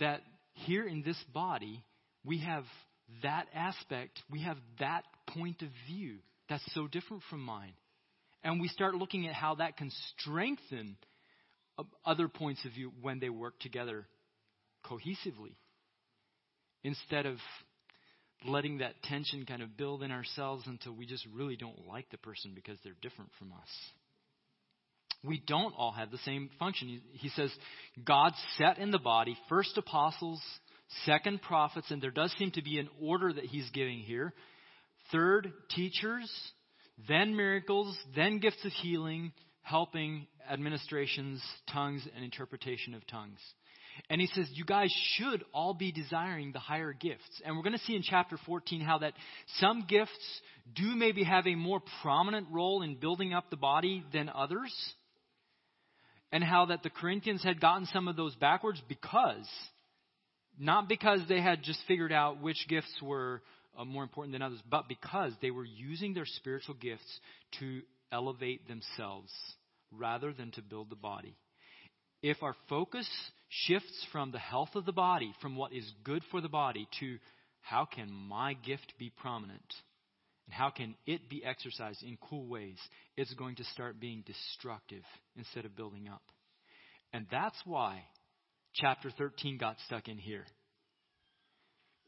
that 0.00 0.20
here 0.54 0.86
in 0.86 1.02
this 1.02 1.22
body 1.32 1.84
we 2.24 2.38
have 2.38 2.64
that 3.22 3.46
aspect, 3.54 4.20
we 4.30 4.42
have 4.42 4.56
that 4.80 5.04
point 5.28 5.62
of 5.62 5.68
view 5.88 6.18
that's 6.48 6.64
so 6.74 6.86
different 6.86 7.22
from 7.30 7.40
mine. 7.40 7.72
And 8.42 8.60
we 8.60 8.68
start 8.68 8.94
looking 8.94 9.26
at 9.26 9.34
how 9.34 9.56
that 9.56 9.76
can 9.76 9.90
strengthen 10.18 10.96
uh, 11.78 11.84
other 12.04 12.28
points 12.28 12.64
of 12.64 12.72
view 12.72 12.92
when 13.00 13.18
they 13.18 13.30
work 13.30 13.58
together 13.60 14.06
cohesively. 14.84 15.54
Instead 16.82 17.24
of 17.24 17.38
letting 18.46 18.78
that 18.78 19.02
tension 19.04 19.46
kind 19.46 19.62
of 19.62 19.76
build 19.76 20.02
in 20.02 20.10
ourselves 20.10 20.64
until 20.66 20.92
we 20.92 21.06
just 21.06 21.26
really 21.34 21.56
don't 21.56 21.86
like 21.88 22.10
the 22.10 22.18
person 22.18 22.52
because 22.54 22.78
they're 22.84 22.92
different 23.00 23.30
from 23.38 23.52
us. 23.52 23.68
We 25.22 25.42
don't 25.46 25.74
all 25.78 25.92
have 25.92 26.10
the 26.10 26.18
same 26.18 26.50
function. 26.58 27.00
He 27.12 27.30
says, 27.30 27.50
God 28.04 28.32
set 28.58 28.76
in 28.78 28.90
the 28.90 28.98
body 28.98 29.38
first 29.48 29.78
apostles, 29.78 30.42
second 31.04 31.42
prophets, 31.42 31.90
and 31.90 32.02
there 32.02 32.10
does 32.10 32.34
seem 32.38 32.50
to 32.52 32.62
be 32.62 32.78
an 32.78 32.88
order 33.00 33.32
that 33.32 33.44
he's 33.44 33.68
giving 33.70 33.98
here. 33.98 34.32
Third, 35.12 35.52
teachers, 35.70 36.30
then 37.08 37.36
miracles, 37.36 37.96
then 38.14 38.38
gifts 38.38 38.64
of 38.64 38.72
healing, 38.72 39.32
helping, 39.62 40.26
administrations, 40.50 41.42
tongues, 41.72 42.06
and 42.14 42.24
interpretation 42.24 42.94
of 42.94 43.06
tongues. 43.06 43.38
And 44.10 44.20
he 44.20 44.26
says, 44.28 44.48
you 44.52 44.64
guys 44.64 44.94
should 45.14 45.44
all 45.52 45.74
be 45.74 45.92
desiring 45.92 46.52
the 46.52 46.58
higher 46.58 46.92
gifts. 46.92 47.42
And 47.44 47.56
we're 47.56 47.62
going 47.62 47.78
to 47.78 47.84
see 47.84 47.94
in 47.94 48.02
chapter 48.02 48.36
14 48.44 48.80
how 48.80 48.98
that 48.98 49.14
some 49.58 49.84
gifts 49.88 50.40
do 50.74 50.94
maybe 50.96 51.22
have 51.22 51.46
a 51.46 51.54
more 51.54 51.80
prominent 52.02 52.48
role 52.50 52.82
in 52.82 52.96
building 52.96 53.32
up 53.32 53.50
the 53.50 53.56
body 53.56 54.04
than 54.12 54.28
others. 54.28 54.72
And 56.32 56.42
how 56.42 56.66
that 56.66 56.82
the 56.82 56.90
Corinthians 56.90 57.44
had 57.44 57.60
gotten 57.60 57.86
some 57.86 58.08
of 58.08 58.16
those 58.16 58.34
backwards 58.34 58.82
because, 58.88 59.48
not 60.58 60.88
because 60.88 61.20
they 61.28 61.40
had 61.40 61.62
just 61.62 61.80
figured 61.88 62.12
out 62.12 62.40
which 62.40 62.66
gifts 62.68 62.92
were 63.02 63.42
uh, 63.76 63.84
more 63.84 64.02
important 64.02 64.32
than 64.32 64.42
others, 64.42 64.60
but 64.70 64.88
because 64.88 65.32
they 65.42 65.50
were 65.50 65.64
using 65.64 66.14
their 66.14 66.26
spiritual 66.26 66.74
gifts 66.74 67.20
to 67.58 67.82
elevate 68.12 68.68
themselves 68.68 69.32
rather 69.90 70.32
than 70.32 70.50
to 70.52 70.62
build 70.62 70.90
the 70.90 70.96
body. 70.96 71.36
If 72.22 72.42
our 72.42 72.54
focus 72.68 73.08
shifts 73.48 74.06
from 74.12 74.32
the 74.32 74.38
health 74.38 74.70
of 74.74 74.86
the 74.86 74.92
body, 74.92 75.34
from 75.42 75.56
what 75.56 75.72
is 75.72 75.90
good 76.04 76.22
for 76.30 76.40
the 76.40 76.48
body, 76.48 76.88
to 77.00 77.18
how 77.60 77.84
can 77.84 78.10
my 78.10 78.54
gift 78.54 78.94
be 78.98 79.10
prominent? 79.10 79.62
And 80.46 80.54
how 80.54 80.70
can 80.70 80.94
it 81.06 81.28
be 81.28 81.44
exercised 81.44 82.02
in 82.02 82.18
cool 82.28 82.46
ways? 82.46 82.78
It's 83.16 83.32
going 83.34 83.56
to 83.56 83.64
start 83.64 84.00
being 84.00 84.22
destructive 84.26 85.02
instead 85.36 85.64
of 85.64 85.76
building 85.76 86.08
up. 86.08 86.22
And 87.12 87.26
that's 87.30 87.56
why 87.64 88.02
chapter 88.74 89.10
13 89.16 89.58
got 89.58 89.76
stuck 89.86 90.08
in 90.08 90.18
here. 90.18 90.44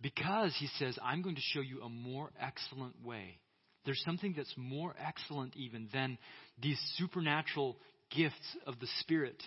Because 0.00 0.54
he 0.58 0.68
says, 0.78 0.98
I'm 1.02 1.22
going 1.22 1.36
to 1.36 1.40
show 1.40 1.60
you 1.60 1.80
a 1.82 1.88
more 1.88 2.30
excellent 2.40 3.02
way. 3.04 3.38
There's 3.84 4.02
something 4.04 4.34
that's 4.36 4.52
more 4.56 4.94
excellent 4.98 5.56
even 5.56 5.88
than 5.92 6.18
these 6.60 6.78
supernatural 6.96 7.76
gifts 8.14 8.56
of 8.66 8.78
the 8.80 8.88
Spirit 9.00 9.42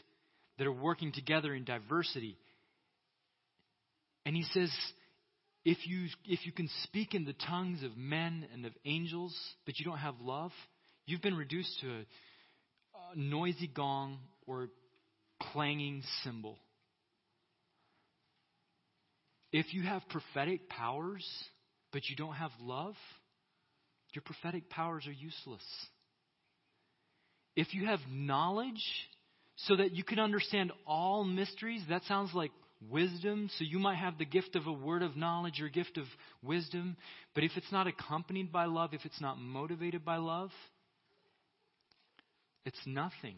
that 0.57 0.65
are 0.65 0.71
working 0.71 1.11
together 1.11 1.53
in 1.53 1.65
diversity. 1.65 2.37
And 4.25 4.35
he 4.35 4.43
says, 4.53 4.71
if 5.65 5.77
you, 5.85 6.07
if 6.25 6.45
you 6.45 6.51
can 6.51 6.69
speak 6.83 7.13
in 7.13 7.25
the 7.25 7.35
tongues 7.47 7.83
of 7.83 7.97
men 7.97 8.45
and 8.53 8.65
of 8.65 8.71
angels, 8.85 9.37
but 9.65 9.77
you 9.77 9.85
don't 9.85 9.97
have 9.97 10.15
love, 10.21 10.51
you've 11.05 11.21
been 11.21 11.37
reduced 11.37 11.79
to 11.81 11.87
a, 11.87 11.99
a 11.99 13.15
noisy 13.15 13.67
gong 13.67 14.19
or 14.47 14.69
clanging 15.51 16.01
cymbal. 16.23 16.57
If 19.51 19.73
you 19.73 19.83
have 19.83 20.01
prophetic 20.09 20.69
powers, 20.69 21.25
but 21.91 22.07
you 22.07 22.15
don't 22.15 22.35
have 22.35 22.51
love, 22.61 22.95
your 24.13 24.21
prophetic 24.21 24.69
powers 24.69 25.07
are 25.07 25.11
useless. 25.11 25.63
If 27.55 27.73
you 27.73 27.87
have 27.87 27.99
knowledge 28.09 28.83
so 29.55 29.75
that 29.75 29.91
you 29.91 30.03
can 30.03 30.19
understand 30.19 30.71
all 30.85 31.23
mysteries, 31.23 31.81
that 31.89 32.03
sounds 32.03 32.33
like 32.33 32.51
wisdom. 32.89 33.49
So 33.57 33.65
you 33.65 33.79
might 33.79 33.97
have 33.97 34.17
the 34.17 34.25
gift 34.25 34.55
of 34.55 34.67
a 34.67 34.71
word 34.71 35.03
of 35.03 35.17
knowledge 35.17 35.61
or 35.61 35.67
gift 35.67 35.97
of 35.97 36.05
wisdom. 36.43 36.95
But 37.35 37.43
if 37.43 37.51
it's 37.55 37.71
not 37.71 37.87
accompanied 37.87 38.51
by 38.51 38.65
love, 38.65 38.93
if 38.93 39.05
it's 39.05 39.19
not 39.19 39.37
motivated 39.39 40.05
by 40.05 40.17
love, 40.17 40.51
it's 42.65 42.79
nothing. 42.85 43.35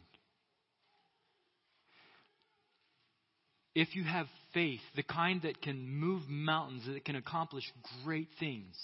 if 3.75 3.95
you 3.95 4.03
have 4.03 4.27
faith, 4.53 4.81
the 4.95 5.03
kind 5.03 5.41
that 5.43 5.61
can 5.61 5.87
move 5.89 6.23
mountains, 6.27 6.83
that 6.85 7.05
can 7.05 7.15
accomplish 7.15 7.63
great 8.03 8.27
things 8.39 8.75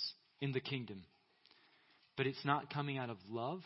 in 0.41 0.51
the 0.51 0.59
kingdom, 0.59 1.03
but 2.15 2.28
it's 2.28 2.45
not 2.45 2.74
coming 2.74 2.97
out 2.97 3.09
of 3.09 3.18
love, 3.30 3.61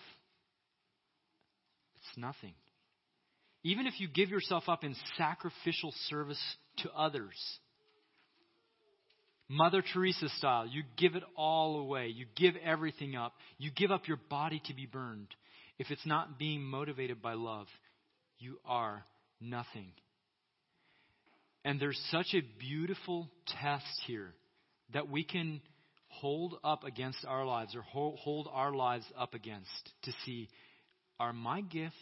it's 1.95 2.17
nothing. 2.17 2.53
Even 3.63 3.85
if 3.85 3.99
you 3.99 4.07
give 4.07 4.29
yourself 4.29 4.63
up 4.67 4.83
in 4.83 4.95
sacrificial 5.17 5.93
service 6.09 6.41
to 6.77 6.91
others, 6.91 7.35
Mother 9.47 9.83
Teresa 9.93 10.29
style, 10.37 10.65
you 10.65 10.83
give 10.97 11.15
it 11.15 11.23
all 11.35 11.81
away. 11.81 12.07
You 12.07 12.25
give 12.37 12.53
everything 12.63 13.17
up. 13.17 13.33
You 13.57 13.69
give 13.69 13.91
up 13.91 14.07
your 14.07 14.19
body 14.29 14.61
to 14.67 14.73
be 14.73 14.85
burned. 14.85 15.27
If 15.77 15.91
it's 15.91 16.05
not 16.05 16.39
being 16.39 16.63
motivated 16.63 17.21
by 17.21 17.33
love, 17.33 17.67
you 18.39 18.59
are 18.65 19.03
nothing. 19.41 19.91
And 21.63 21.79
there's 21.79 21.99
such 22.09 22.33
a 22.33 22.41
beautiful 22.59 23.29
test 23.61 23.85
here 24.07 24.33
that 24.93 25.09
we 25.09 25.23
can 25.23 25.61
hold 26.07 26.55
up 26.63 26.83
against 26.83 27.23
our 27.25 27.45
lives 27.45 27.75
or 27.75 27.81
hold 27.81 28.49
our 28.51 28.73
lives 28.73 29.05
up 29.17 29.33
against 29.33 29.91
to 30.03 30.11
see 30.25 30.49
are 31.19 31.33
my 31.33 31.61
gifts 31.61 31.93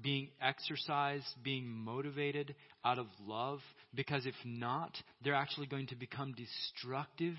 being 0.00 0.28
exercised, 0.40 1.26
being 1.42 1.66
motivated 1.66 2.54
out 2.84 2.98
of 2.98 3.06
love? 3.26 3.58
Because 3.94 4.26
if 4.26 4.34
not, 4.44 4.92
they're 5.22 5.34
actually 5.34 5.66
going 5.66 5.88
to 5.88 5.96
become 5.96 6.32
destructive 6.32 7.34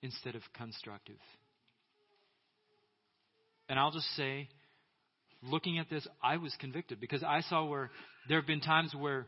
instead 0.00 0.34
of 0.34 0.42
constructive. 0.56 1.18
And 3.68 3.78
I'll 3.78 3.92
just 3.92 4.10
say, 4.16 4.48
looking 5.42 5.78
at 5.78 5.88
this, 5.90 6.06
I 6.22 6.38
was 6.38 6.54
convicted 6.58 6.98
because 6.98 7.22
I 7.22 7.42
saw 7.42 7.64
where 7.66 7.90
there 8.28 8.38
have 8.38 8.46
been 8.46 8.60
times 8.60 8.94
where 8.98 9.26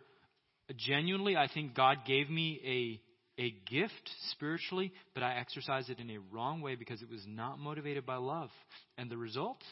genuinely, 0.77 1.37
I 1.37 1.49
think 1.53 1.75
God 1.75 1.99
gave 2.07 2.31
me 2.31 3.01
a, 3.39 3.43
a 3.43 3.55
gift 3.71 4.11
spiritually, 4.31 4.93
but 5.13 5.23
I 5.23 5.35
exercised 5.35 5.91
it 5.91 5.99
in 5.99 6.11
a 6.11 6.19
wrong 6.33 6.61
way 6.61 6.75
because 6.75 7.03
it 7.03 7.11
was 7.11 7.25
not 7.27 7.59
motivated 7.59 8.07
by 8.07 8.17
love. 8.17 8.51
And 8.97 9.11
the 9.11 9.17
result 9.17 9.63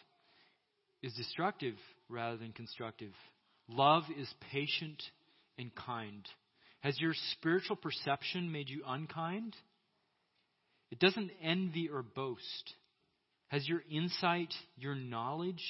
is 1.03 1.15
destructive 1.15 1.75
rather 2.09 2.37
than 2.37 2.53
constructive. 2.53 3.13
Love 3.69 4.05
is 4.19 4.33
patient 4.51 5.03
and 5.59 5.75
kind. 5.75 6.27
Has 6.81 7.01
your 7.01 7.15
spiritual 7.33 7.77
perception 7.77 8.51
made 8.51 8.69
you 8.69 8.83
unkind? 8.87 9.57
It 10.91 10.99
doesn't 10.99 11.31
envy 11.43 11.89
or 11.89 12.03
boast. 12.03 12.75
Has 13.49 13.69
your 13.69 13.83
insight, 13.91 14.53
your 14.77 14.95
knowledge 14.95 15.63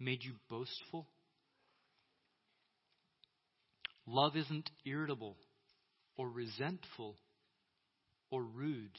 made 0.00 0.22
you 0.22 0.32
boastful? 0.50 1.06
Love 4.06 4.36
isn't 4.36 4.70
irritable 4.84 5.36
or 6.16 6.28
resentful 6.28 7.16
or 8.30 8.42
rude. 8.42 8.98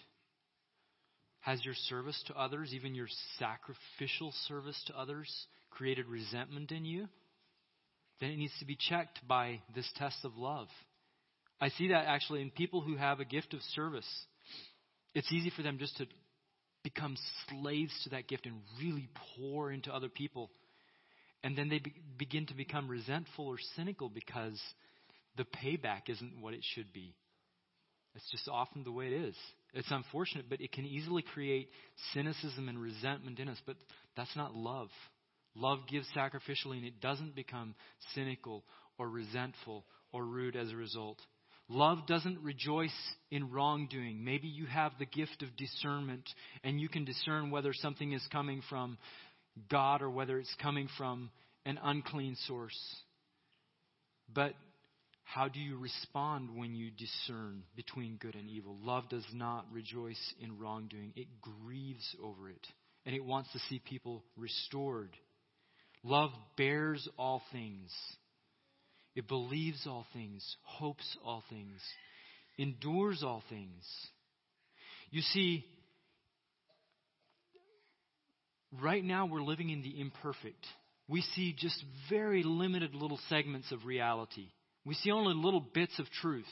Has 1.42 1.64
your 1.64 1.76
service 1.88 2.22
to 2.28 2.38
others, 2.38 2.74
even 2.74 2.94
your 2.94 3.08
sacrificial 3.40 4.34
service 4.48 4.82
to 4.88 4.98
others, 4.98 5.32
created 5.70 6.08
resentment 6.08 6.72
in 6.72 6.84
you? 6.84 7.08
Then 8.20 8.32
it 8.32 8.38
needs 8.38 8.58
to 8.60 8.66
be 8.66 8.76
checked 8.76 9.26
by 9.28 9.62
this 9.76 9.90
test 9.96 10.18
of 10.26 10.36
love. 10.36 10.68
I 11.62 11.70
see 11.70 11.90
that 11.90 12.06
actually 12.06 12.42
in 12.42 12.52
people 12.52 12.82
who 12.82 12.96
have 12.98 13.20
a 13.20 13.26
gift 13.26 13.54
of 13.54 13.62
service. 13.76 14.08
It's 15.14 15.32
easy 15.32 15.52
for 15.56 15.64
them 15.64 15.78
just 15.80 15.98
to 15.98 16.06
become 16.84 17.18
slaves 17.50 17.94
to 18.04 18.10
that 18.12 18.28
gift 18.28 18.46
and 18.46 18.56
really 18.82 19.10
pour 19.36 19.72
into 19.72 19.94
other 19.94 20.10
people. 20.10 20.52
And 21.44 21.58
then 21.58 21.70
they 21.70 21.80
be- 21.80 21.94
begin 22.18 22.46
to 22.48 22.54
become 22.56 22.88
resentful 22.88 23.48
or 23.48 23.58
cynical 23.76 24.10
because 24.10 24.60
the 25.38 25.46
payback 25.46 26.10
isn't 26.10 26.42
what 26.42 26.54
it 26.54 26.64
should 26.76 26.92
be. 26.94 27.16
It's 28.16 28.30
just 28.32 28.48
often 28.48 28.84
the 28.84 28.92
way 28.92 29.08
it 29.08 29.14
is. 29.14 29.36
It's 29.74 29.92
unfortunate, 29.92 30.46
but 30.50 30.60
it 30.60 30.72
can 30.72 30.86
easily 30.86 31.22
create 31.22 31.70
cynicism 32.14 32.68
and 32.68 32.82
resentment 32.82 33.40
in 33.40 33.48
us. 33.48 33.62
But 33.66 33.76
that's 34.16 34.36
not 34.36 34.56
love. 34.56 34.90
Love 35.56 35.80
gives 35.90 36.08
sacrificially, 36.16 36.78
and 36.78 36.86
it 36.86 37.00
doesn't 37.00 37.36
become 37.36 37.76
cynical 38.16 38.64
or 38.98 39.08
resentful 39.08 39.86
or 40.12 40.26
rude 40.26 40.56
as 40.56 40.72
a 40.72 40.76
result. 40.76 41.20
Love 41.70 42.08
doesn't 42.08 42.40
rejoice 42.42 42.96
in 43.30 43.52
wrongdoing. 43.52 44.24
Maybe 44.24 44.48
you 44.48 44.66
have 44.66 44.94
the 44.98 45.06
gift 45.06 45.44
of 45.44 45.56
discernment, 45.58 46.28
and 46.64 46.80
you 46.80 46.90
can 46.90 47.06
discern 47.06 47.52
whether 47.52 47.74
something 47.74 48.14
is 48.14 48.26
coming 48.32 48.62
from 48.70 48.98
God 49.70 50.02
or 50.02 50.10
whether 50.10 50.40
it's 50.40 50.56
coming 50.62 50.88
from 50.98 51.30
an 51.66 51.78
unclean 51.84 52.36
source. 52.48 52.78
But 54.34 54.54
How 55.34 55.50
do 55.50 55.60
you 55.60 55.78
respond 55.78 56.56
when 56.56 56.74
you 56.74 56.90
discern 56.90 57.64
between 57.76 58.16
good 58.16 58.36
and 58.36 58.50
evil? 58.50 58.78
Love 58.82 59.10
does 59.10 59.26
not 59.34 59.66
rejoice 59.72 60.34
in 60.40 60.58
wrongdoing, 60.58 61.12
it 61.18 61.28
grieves 61.42 62.16
over 62.24 62.50
it, 62.50 62.66
and 63.06 63.14
it 63.14 63.24
wants 63.24 63.52
to 63.52 63.60
see 63.68 63.80
people 63.80 64.24
restored. 64.38 65.10
Love 66.02 66.30
bears 66.56 67.08
all 67.18 67.42
things, 67.52 67.92
it 69.16 69.28
believes 69.28 69.86
all 69.86 70.06
things, 70.14 70.56
hopes 70.64 71.18
all 71.26 71.44
things, 71.50 71.82
endures 72.58 73.22
all 73.22 73.44
things. 73.50 73.84
You 75.10 75.22
see, 75.22 75.66
right 78.82 79.04
now 79.04 79.26
we're 79.26 79.42
living 79.42 79.72
in 79.72 79.82
the 79.82 80.00
imperfect. 80.00 80.66
We 81.10 81.22
see 81.36 81.54
just 81.58 81.84
very 82.10 82.44
limited 82.44 82.96
little 82.96 83.20
segments 83.28 83.72
of 83.74 83.86
reality. 83.86 84.48
We 84.88 84.94
see 84.94 85.12
only 85.12 85.34
little 85.34 85.60
bits 85.60 86.00
of 86.00 86.10
truth. 86.22 86.46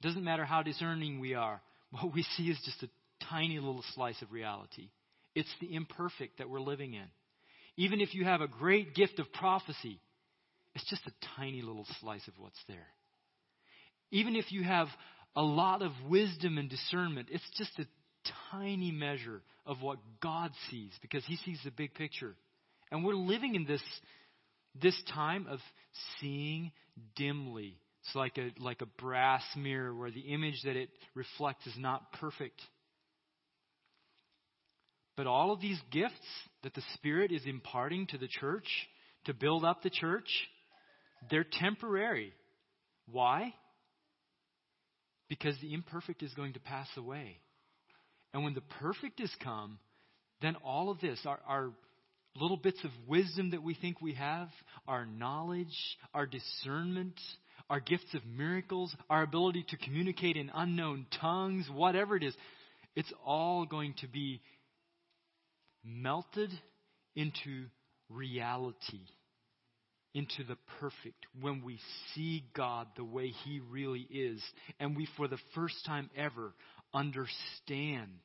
It 0.00 0.06
Doesn't 0.06 0.22
matter 0.22 0.44
how 0.44 0.62
discerning 0.62 1.18
we 1.18 1.34
are, 1.34 1.60
what 1.90 2.14
we 2.14 2.22
see 2.36 2.44
is 2.44 2.58
just 2.64 2.84
a 2.84 2.88
tiny 3.28 3.58
little 3.58 3.84
slice 3.94 4.22
of 4.22 4.30
reality. 4.30 4.90
It's 5.34 5.52
the 5.60 5.74
imperfect 5.74 6.38
that 6.38 6.48
we're 6.48 6.60
living 6.60 6.94
in. 6.94 7.06
Even 7.76 8.00
if 8.00 8.14
you 8.14 8.24
have 8.24 8.40
a 8.40 8.46
great 8.46 8.94
gift 8.94 9.18
of 9.18 9.32
prophecy, 9.32 10.00
it's 10.74 10.88
just 10.88 11.02
a 11.06 11.26
tiny 11.36 11.62
little 11.62 11.86
slice 12.00 12.26
of 12.28 12.34
what's 12.38 12.62
there. 12.68 12.86
Even 14.12 14.36
if 14.36 14.52
you 14.52 14.62
have 14.62 14.86
a 15.34 15.42
lot 15.42 15.82
of 15.82 15.92
wisdom 16.08 16.58
and 16.58 16.70
discernment, 16.70 17.28
it's 17.30 17.48
just 17.56 17.76
a 17.78 17.86
tiny 18.52 18.92
measure 18.92 19.42
of 19.66 19.82
what 19.82 19.98
God 20.22 20.52
sees 20.70 20.92
because 21.02 21.24
He 21.26 21.36
sees 21.36 21.58
the 21.64 21.70
big 21.70 21.94
picture. 21.94 22.36
And 22.92 23.04
we're 23.04 23.14
living 23.14 23.54
in 23.54 23.66
this, 23.66 23.82
this 24.80 25.00
time 25.14 25.46
of 25.48 25.58
seeing 26.20 26.72
dimly. 27.16 27.76
It's 28.04 28.14
like 28.14 28.38
a, 28.38 28.50
like 28.58 28.82
a 28.82 29.02
brass 29.02 29.42
mirror 29.56 29.94
where 29.94 30.10
the 30.10 30.20
image 30.20 30.62
that 30.64 30.76
it 30.76 30.90
reflects 31.14 31.66
is 31.66 31.74
not 31.76 32.12
perfect. 32.14 32.60
But 35.16 35.26
all 35.26 35.52
of 35.52 35.60
these 35.60 35.78
gifts 35.90 36.14
that 36.62 36.74
the 36.74 36.82
Spirit 36.94 37.30
is 37.30 37.42
imparting 37.44 38.06
to 38.08 38.18
the 38.18 38.28
church 38.28 38.66
to 39.26 39.34
build 39.34 39.64
up 39.64 39.82
the 39.82 39.90
church, 39.90 40.28
they're 41.30 41.44
temporary. 41.44 42.32
Why? 43.10 43.54
Because 45.28 45.56
the 45.60 45.74
imperfect 45.74 46.22
is 46.22 46.32
going 46.32 46.54
to 46.54 46.60
pass 46.60 46.88
away. 46.96 47.38
And 48.32 48.44
when 48.44 48.54
the 48.54 48.62
perfect 48.62 49.20
is 49.20 49.30
come, 49.42 49.78
then 50.40 50.56
all 50.64 50.90
of 50.90 51.00
this, 51.00 51.20
our, 51.26 51.40
our 51.46 51.70
little 52.36 52.56
bits 52.56 52.82
of 52.84 52.90
wisdom 53.06 53.50
that 53.50 53.62
we 53.62 53.74
think 53.74 54.00
we 54.00 54.14
have, 54.14 54.48
our 54.86 55.04
knowledge, 55.06 55.76
our 56.14 56.26
discernment, 56.26 57.18
our 57.68 57.80
gifts 57.80 58.14
of 58.14 58.24
miracles, 58.26 58.94
our 59.08 59.22
ability 59.22 59.64
to 59.68 59.76
communicate 59.76 60.36
in 60.36 60.50
unknown 60.54 61.06
tongues, 61.20 61.68
whatever 61.72 62.16
it 62.16 62.22
is, 62.22 62.34
it's 62.96 63.12
all 63.24 63.64
going 63.66 63.94
to 64.00 64.08
be 64.08 64.40
melted 65.84 66.50
into 67.14 67.66
reality, 68.08 69.00
into 70.14 70.42
the 70.44 70.56
perfect, 70.80 71.26
when 71.40 71.62
we 71.62 71.78
see 72.12 72.44
God 72.54 72.88
the 72.96 73.04
way 73.04 73.28
He 73.28 73.60
really 73.70 74.06
is, 74.10 74.42
and 74.80 74.96
we, 74.96 75.08
for 75.16 75.28
the 75.28 75.38
first 75.54 75.86
time 75.86 76.10
ever, 76.16 76.52
understand, 76.92 78.18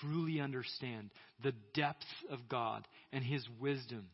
truly 0.00 0.40
understand 0.40 1.10
the 1.42 1.52
depth 1.74 2.06
of 2.30 2.48
God 2.48 2.86
and 3.12 3.24
His 3.24 3.46
wisdom 3.60 4.06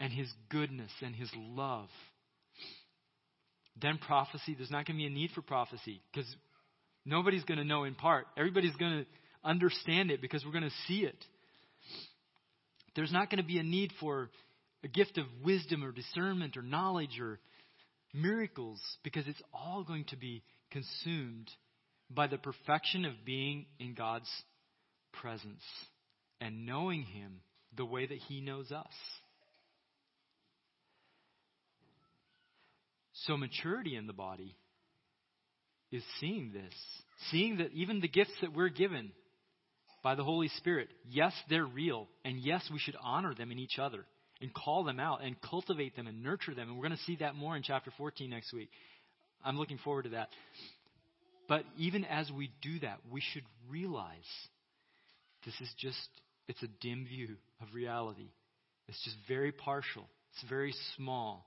and 0.00 0.12
His 0.12 0.28
goodness 0.48 0.90
and 1.02 1.14
His 1.14 1.30
love. 1.36 1.88
Then 3.80 3.98
prophecy, 3.98 4.54
there's 4.56 4.70
not 4.70 4.86
going 4.86 4.96
to 4.98 5.02
be 5.02 5.06
a 5.06 5.10
need 5.10 5.30
for 5.34 5.42
prophecy 5.42 6.00
because 6.12 6.32
nobody's 7.04 7.44
going 7.44 7.58
to 7.58 7.64
know 7.64 7.84
in 7.84 7.94
part. 7.94 8.26
Everybody's 8.36 8.76
going 8.76 9.04
to 9.04 9.06
understand 9.44 10.10
it 10.10 10.20
because 10.20 10.44
we're 10.44 10.52
going 10.52 10.64
to 10.64 10.70
see 10.86 11.04
it. 11.04 11.24
There's 12.94 13.12
not 13.12 13.30
going 13.30 13.42
to 13.42 13.46
be 13.46 13.58
a 13.58 13.64
need 13.64 13.92
for 14.00 14.30
a 14.84 14.88
gift 14.88 15.18
of 15.18 15.26
wisdom 15.44 15.84
or 15.84 15.90
discernment 15.90 16.56
or 16.56 16.62
knowledge 16.62 17.18
or 17.20 17.40
miracles 18.12 18.80
because 19.02 19.26
it's 19.26 19.42
all 19.52 19.82
going 19.82 20.04
to 20.04 20.16
be 20.16 20.42
consumed 20.70 21.50
by 22.10 22.26
the 22.26 22.38
perfection 22.38 23.04
of 23.04 23.12
being 23.24 23.66
in 23.80 23.94
God's 23.94 24.30
presence 25.20 25.62
and 26.40 26.66
knowing 26.66 27.02
Him 27.02 27.40
the 27.76 27.84
way 27.84 28.06
that 28.06 28.18
He 28.18 28.40
knows 28.40 28.72
us. 28.72 28.92
So, 33.26 33.36
maturity 33.36 33.96
in 33.96 34.06
the 34.06 34.12
body 34.12 34.54
is 35.90 36.02
seeing 36.20 36.52
this, 36.52 36.74
seeing 37.30 37.58
that 37.58 37.72
even 37.72 38.00
the 38.00 38.08
gifts 38.08 38.34
that 38.42 38.54
we're 38.54 38.68
given 38.68 39.12
by 40.02 40.14
the 40.14 40.24
Holy 40.24 40.48
Spirit, 40.58 40.88
yes, 41.08 41.32
they're 41.48 41.64
real, 41.64 42.08
and 42.24 42.38
yes, 42.38 42.68
we 42.72 42.78
should 42.78 42.96
honor 43.02 43.34
them 43.34 43.50
in 43.50 43.58
each 43.58 43.78
other 43.78 44.04
and 44.40 44.52
call 44.52 44.84
them 44.84 45.00
out 45.00 45.22
and 45.24 45.40
cultivate 45.40 45.96
them 45.96 46.06
and 46.06 46.22
nurture 46.22 46.54
them. 46.54 46.68
And 46.68 46.76
we're 46.76 46.86
going 46.86 46.98
to 46.98 47.04
see 47.04 47.16
that 47.20 47.34
more 47.34 47.56
in 47.56 47.62
chapter 47.62 47.90
14 47.96 48.28
next 48.28 48.52
week. 48.52 48.68
I'm 49.42 49.56
looking 49.58 49.78
forward 49.78 50.02
to 50.02 50.10
that. 50.10 50.28
But 51.48 51.64
even 51.78 52.04
as 52.04 52.30
we 52.30 52.50
do 52.60 52.80
that, 52.80 52.98
we 53.10 53.22
should 53.32 53.44
realize 53.70 54.10
this 55.44 55.60
is 55.60 55.72
just, 55.78 56.08
it's 56.48 56.62
a 56.62 56.68
dim 56.80 57.06
view 57.06 57.36
of 57.60 57.74
reality. 57.74 58.30
It's 58.88 59.02
just 59.04 59.16
very 59.28 59.52
partial, 59.52 60.08
it's 60.32 60.48
very 60.48 60.74
small. 60.96 61.46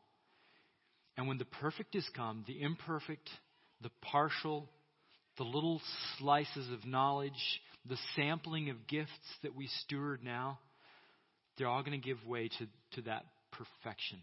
And 1.18 1.28
when 1.28 1.38
the 1.40 1.46
perfect 1.46 1.96
is 1.96 2.08
come, 2.16 2.44
the 2.48 2.62
imperfect, 2.62 3.28
the 3.82 3.90
partial, 4.02 4.70
the 5.38 5.44
little 5.44 5.82
slices 6.18 6.72
of 6.72 6.86
knowledge, 6.86 7.32
the 7.88 7.98
sampling 8.16 8.70
of 8.70 8.88
gifts 8.88 9.12
that 9.44 9.56
we 9.56 9.68
steward 9.84 10.24
now, 10.24 10.60
they're 11.58 11.68
all 11.68 11.82
going 11.84 12.00
to 12.00 12.06
give 12.06 12.24
way 12.26 12.50
to, 12.60 12.68
to 12.94 13.02
that 13.04 13.26
perfection. 13.52 14.20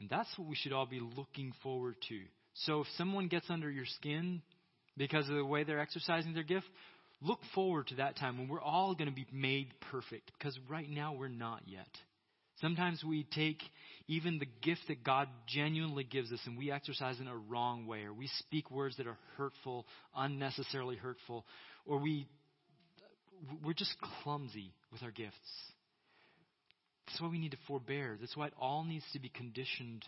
And 0.00 0.08
that's 0.08 0.28
what 0.36 0.48
we 0.48 0.54
should 0.54 0.72
all 0.72 0.86
be 0.86 1.00
looking 1.00 1.52
forward 1.62 1.96
to. 2.08 2.20
So 2.54 2.82
if 2.82 2.86
someone 2.96 3.28
gets 3.28 3.50
under 3.50 3.70
your 3.70 3.86
skin 3.86 4.42
because 4.96 5.28
of 5.28 5.34
the 5.34 5.44
way 5.44 5.64
they're 5.64 5.80
exercising 5.80 6.34
their 6.34 6.44
gift, 6.44 6.66
look 7.20 7.40
forward 7.54 7.88
to 7.88 7.96
that 7.96 8.16
time 8.16 8.38
when 8.38 8.48
we're 8.48 8.60
all 8.60 8.94
going 8.94 9.08
to 9.08 9.14
be 9.14 9.26
made 9.32 9.68
perfect 9.90 10.30
because 10.38 10.58
right 10.68 10.88
now 10.88 11.14
we're 11.14 11.28
not 11.28 11.62
yet. 11.66 11.88
Sometimes 12.60 13.04
we 13.04 13.24
take 13.34 13.62
even 14.08 14.38
the 14.38 14.48
gift 14.62 14.80
that 14.88 15.04
God 15.04 15.28
genuinely 15.46 16.02
gives 16.02 16.32
us 16.32 16.40
and 16.44 16.58
we 16.58 16.72
exercise 16.72 17.20
in 17.20 17.28
a 17.28 17.36
wrong 17.36 17.86
way, 17.86 18.02
or 18.02 18.12
we 18.12 18.28
speak 18.38 18.70
words 18.70 18.96
that 18.96 19.06
are 19.06 19.18
hurtful, 19.36 19.86
unnecessarily 20.16 20.96
hurtful, 20.96 21.44
or 21.86 21.98
we 21.98 22.26
we're 23.64 23.74
just 23.74 23.94
clumsy 24.22 24.72
with 24.92 25.02
our 25.04 25.12
gifts. 25.12 25.36
That's 27.06 27.20
why 27.20 27.28
we 27.28 27.38
need 27.38 27.52
to 27.52 27.58
forbear. 27.68 28.16
That's 28.20 28.36
why 28.36 28.48
it 28.48 28.54
all 28.60 28.84
needs 28.84 29.04
to 29.12 29.20
be 29.20 29.28
conditioned 29.28 30.04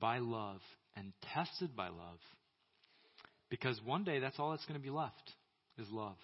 by 0.00 0.18
love 0.18 0.60
and 0.96 1.12
tested 1.34 1.76
by 1.76 1.88
love. 1.88 2.18
Because 3.48 3.80
one 3.84 4.02
day 4.02 4.18
that's 4.18 4.38
all 4.40 4.50
that's 4.50 4.64
going 4.66 4.80
to 4.80 4.84
be 4.84 4.90
left 4.90 5.32
is 5.78 5.86
love. 5.90 6.16